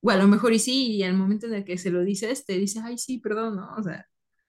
[0.02, 2.46] O a lo mejor y sí, y al momento en el que se lo dices,
[2.46, 3.74] te dice, ay, sí, perdón, ¿no?
[3.78, 4.08] O sea,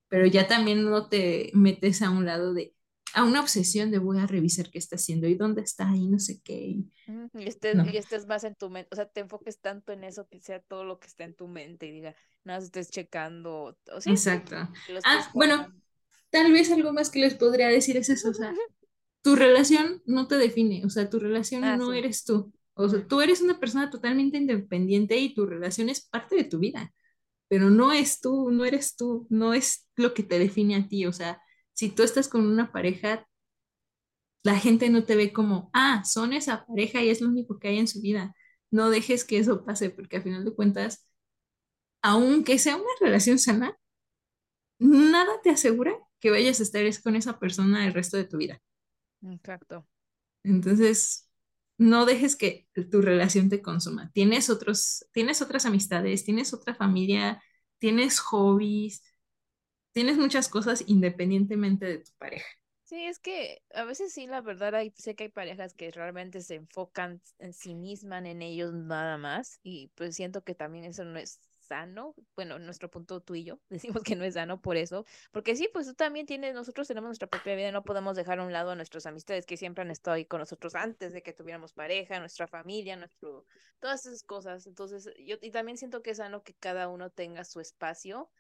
[0.09, 2.75] pero ya también no te metes a un lado de,
[3.15, 6.19] a una obsesión de voy a revisar qué está haciendo y dónde está y no
[6.19, 6.55] sé qué.
[6.55, 6.93] y-
[7.35, 10.05] Y estés, No, y estés más en tu mente, o sea, te enfoques tanto en
[10.05, 13.77] eso que sea todo lo que está en tu mente y diga, nada, estés checando,
[13.93, 14.57] o sí, exacto.
[15.05, 15.73] Ah, bueno,
[16.31, 18.61] tal vez algo más que les podría decir es eso, o sea,
[19.23, 21.93] tu relación no te define, o sea, tu relación Ah, no sí.
[21.95, 22.53] eres tú.
[22.75, 26.59] O sea, tú eres una persona totalmente independiente y tu relación es parte de tu
[26.61, 26.95] vida,
[27.49, 31.07] pero no es tú, no eres tú, no es lo que te define a ti.
[31.07, 31.43] O sea,
[31.79, 33.25] si tú estás con una pareja,
[34.43, 37.69] la gente no te ve como, ah, son esa pareja y es lo único que
[37.69, 38.35] hay en su vida.
[38.73, 41.09] no dejes que eso pase, porque al final de cuentas,
[42.03, 43.79] aunque sea una relación sana,
[44.81, 48.61] nada te asegura que vayas a estar con esa persona el resto de tu vida.
[49.23, 49.87] Exacto.
[50.43, 51.31] Entonces,
[51.79, 54.11] no dejes que tu relación te consuma.
[54.13, 57.41] Tienes otros, tienes otras amistades, tienes otra familia,
[57.79, 59.05] tienes hobbies,
[59.99, 62.47] tienes muchas cosas independientemente de tu pareja.
[62.85, 66.41] Sí, es que a veces sí, la verdad, hay, sé que hay parejas que realmente
[66.41, 71.05] se enfocan en sí mismas, en ellos nada más, y pues siento que también eso
[71.05, 74.77] no es sano, bueno, nuestro punto tú y yo decimos que no es sano por
[74.77, 78.39] eso, porque sí, pues tú también tienes, nosotros tenemos nuestra propia vida, no podemos dejar
[78.39, 81.25] a un lado a nuestras amistades que siempre han estado ahí con nosotros antes de
[81.25, 83.47] que tuviéramos pareja, nuestra familia, nuestro,
[83.81, 87.43] todas esas cosas, entonces yo y también siento que es sano que cada uno tenga
[87.43, 88.31] su espacio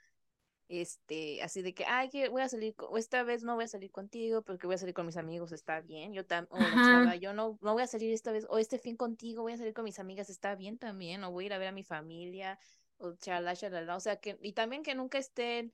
[0.68, 3.68] este, así de que, ay, que voy a salir, o esta vez no voy a
[3.68, 6.62] salir contigo porque voy a salir con mis amigos, está bien, yo también,
[7.08, 9.56] o yo no, no voy a salir esta vez, o este fin contigo, voy a
[9.56, 11.84] salir con mis amigas, está bien también, o voy a ir a ver a mi
[11.84, 12.58] familia,
[12.98, 15.72] o chalala, chalala, o sea, que, y también que nunca estén,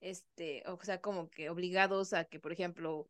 [0.00, 3.08] este, o sea, como que obligados a que, por ejemplo,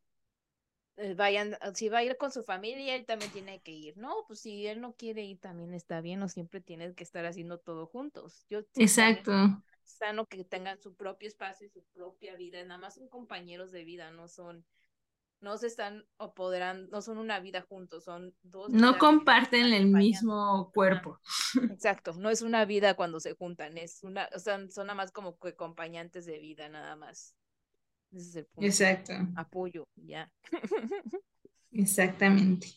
[0.97, 3.97] eh, vayan, si va a ir con su familia, él también tiene que ir.
[3.97, 7.25] No, pues si él no quiere ir, también está bien, o siempre tienes que estar
[7.25, 8.45] haciendo todo juntos.
[8.47, 9.31] Yo Exacto
[9.83, 13.83] sano que tengan su propio espacio y su propia vida, nada más son compañeros de
[13.83, 14.65] vida, no son,
[15.41, 18.69] no se están apoderando, no son una vida juntos, son dos.
[18.69, 21.19] No comparten el mismo cuerpo.
[21.71, 25.11] Exacto, no es una vida cuando se juntan, es una, o sea, son nada más
[25.11, 27.35] como que acompañantes de vida, nada más.
[28.11, 28.67] Ese es el punto.
[28.67, 29.13] Exacto.
[29.35, 30.31] Apoyo, ya.
[31.71, 32.67] Exactamente.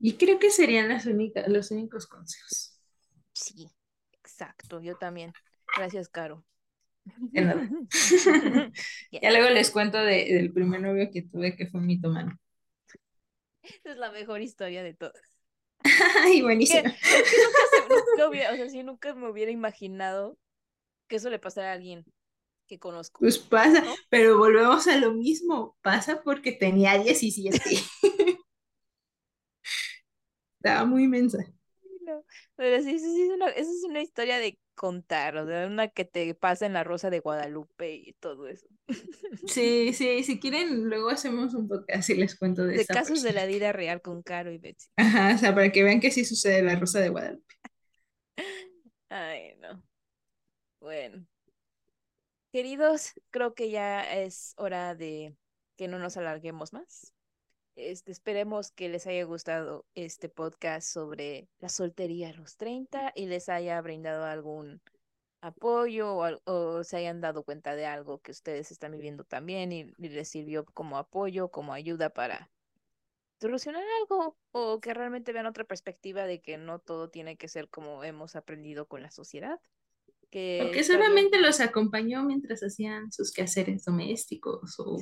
[0.00, 2.80] Y creo que serían las únicas, los únicos consejos.
[3.32, 3.70] Sí,
[4.12, 5.32] exacto, yo también.
[5.76, 6.44] Gracias, Caro.
[9.12, 12.38] ya luego les cuento del primer novio que tuve que fue mi tomano.
[13.62, 15.20] es la mejor historia de todas.
[16.22, 16.82] Ay, buenísimo.
[16.82, 20.38] nunca, se, nunca o sea, sí, nunca me hubiera imaginado
[21.08, 22.04] que eso le pasara a alguien
[22.66, 23.18] que conozco.
[23.18, 25.76] Pues pasa, pero volvemos a lo mismo.
[25.82, 27.58] Pasa porque tenía 17.
[30.58, 31.38] Estaba muy inmensa.
[32.02, 35.66] No, pero sí, sí, sí, es una, esa es una historia de contar, o sea,
[35.66, 38.66] una que te pasa en la Rosa de Guadalupe y todo eso.
[39.46, 43.34] Sí, sí, si quieren, luego hacemos un podcast y les cuento de, de casos de
[43.34, 44.88] la vida real con Caro y Betsy.
[44.96, 47.54] Ajá, o sea, para que vean que sí sucede la Rosa de Guadalupe.
[49.10, 49.82] Ay, no.
[50.80, 51.26] Bueno.
[52.50, 55.36] Queridos, creo que ya es hora de
[55.76, 57.12] que no nos alarguemos más.
[57.76, 63.26] Este, esperemos que les haya gustado este podcast sobre la soltería a los 30 y
[63.26, 64.82] les haya brindado algún
[65.40, 70.28] apoyo o, se hayan dado cuenta de algo que ustedes están viviendo también y, les
[70.28, 72.50] sirvió como apoyo, como ayuda para
[73.40, 77.68] solucionar algo o que realmente vean otra perspectiva de que no todo tiene que ser
[77.68, 79.58] como hemos aprendido con la sociedad.
[80.30, 84.98] Que Porque solamente los acompañó mientras hacían sus quehaceres domésticos o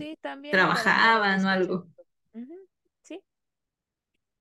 [0.51, 1.89] trabajaban o algo.
[3.03, 3.23] Sí.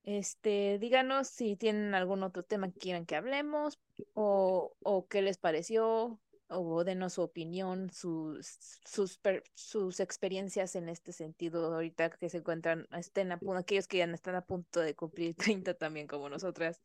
[0.04, 3.78] Este, díganos si tienen algún otro tema que quieran que hablemos
[4.14, 9.20] o, o qué les pareció o denos su opinión, sus, sus,
[9.54, 14.06] sus experiencias en este sentido ahorita que se encuentran, estén a punto, aquellos que ya
[14.06, 16.82] están a punto de cumplir 30 también como nosotras.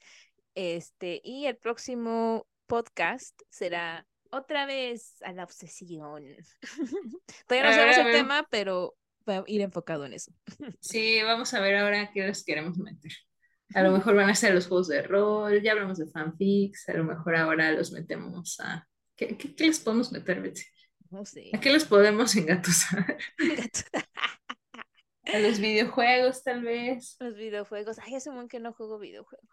[0.55, 6.25] Este, y el próximo podcast será otra vez a la obsesión.
[7.47, 8.97] Todavía no sabemos el tema, pero
[9.29, 10.33] va a ir enfocado en eso.
[10.81, 13.12] Sí, vamos a ver ahora qué les queremos meter.
[13.75, 16.95] A lo mejor van a ser los juegos de rol, ya hablamos de fanfics, a
[16.95, 18.87] lo mejor ahora los metemos a...
[19.16, 20.66] ¿Qué, qué, les podemos meter, Betsy?
[21.11, 21.51] No sé.
[21.55, 23.18] ¿A qué los podemos engatusar?
[25.25, 27.16] a los videojuegos, tal vez.
[27.20, 27.99] Los videojuegos.
[28.01, 29.49] Ay, hace un que no juego videojuegos.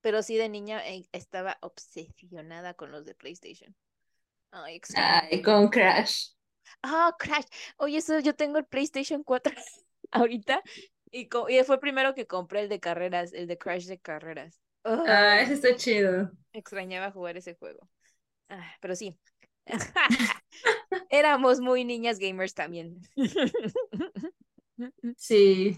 [0.00, 3.74] Pero sí, de niña eh, estaba obsesionada con los de PlayStation.
[4.50, 6.30] Ay, Ay con Crash.
[6.82, 7.46] Ah, Crash.
[7.76, 9.54] Oye, eso yo tengo el PlayStation 4
[10.10, 10.62] ahorita
[11.10, 14.60] y, y, fue el primero que compré el de carreras, el de Crash de carreras.
[14.84, 16.30] ah, ese está chido.
[16.52, 17.88] Extrañaba jugar ese juego.
[18.48, 19.18] Ah, pero sí.
[21.10, 23.00] Éramos muy niñas gamers también.
[25.16, 25.76] sí.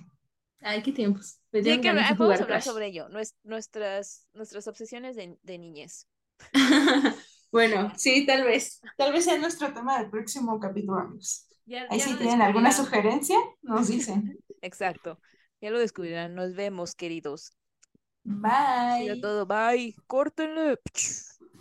[0.60, 1.40] Ay, qué tiempos.
[1.52, 3.08] Sí, que vamos a hablar sobre ello,
[3.42, 6.06] nuestras, nuestras obsesiones de, de niñez.
[7.52, 8.80] Bueno, sí, tal vez.
[8.96, 11.46] Tal vez sea nuestro tema del próximo capítulo, amigos.
[11.88, 14.38] Ahí si tienen alguna sugerencia, nos dicen.
[14.62, 15.18] Exacto.
[15.60, 16.34] Ya lo descubrirán.
[16.34, 17.52] Nos vemos, queridos.
[18.24, 19.20] Bye.
[19.20, 19.46] todo.
[19.46, 19.94] Bye.
[20.06, 20.78] Córtenle.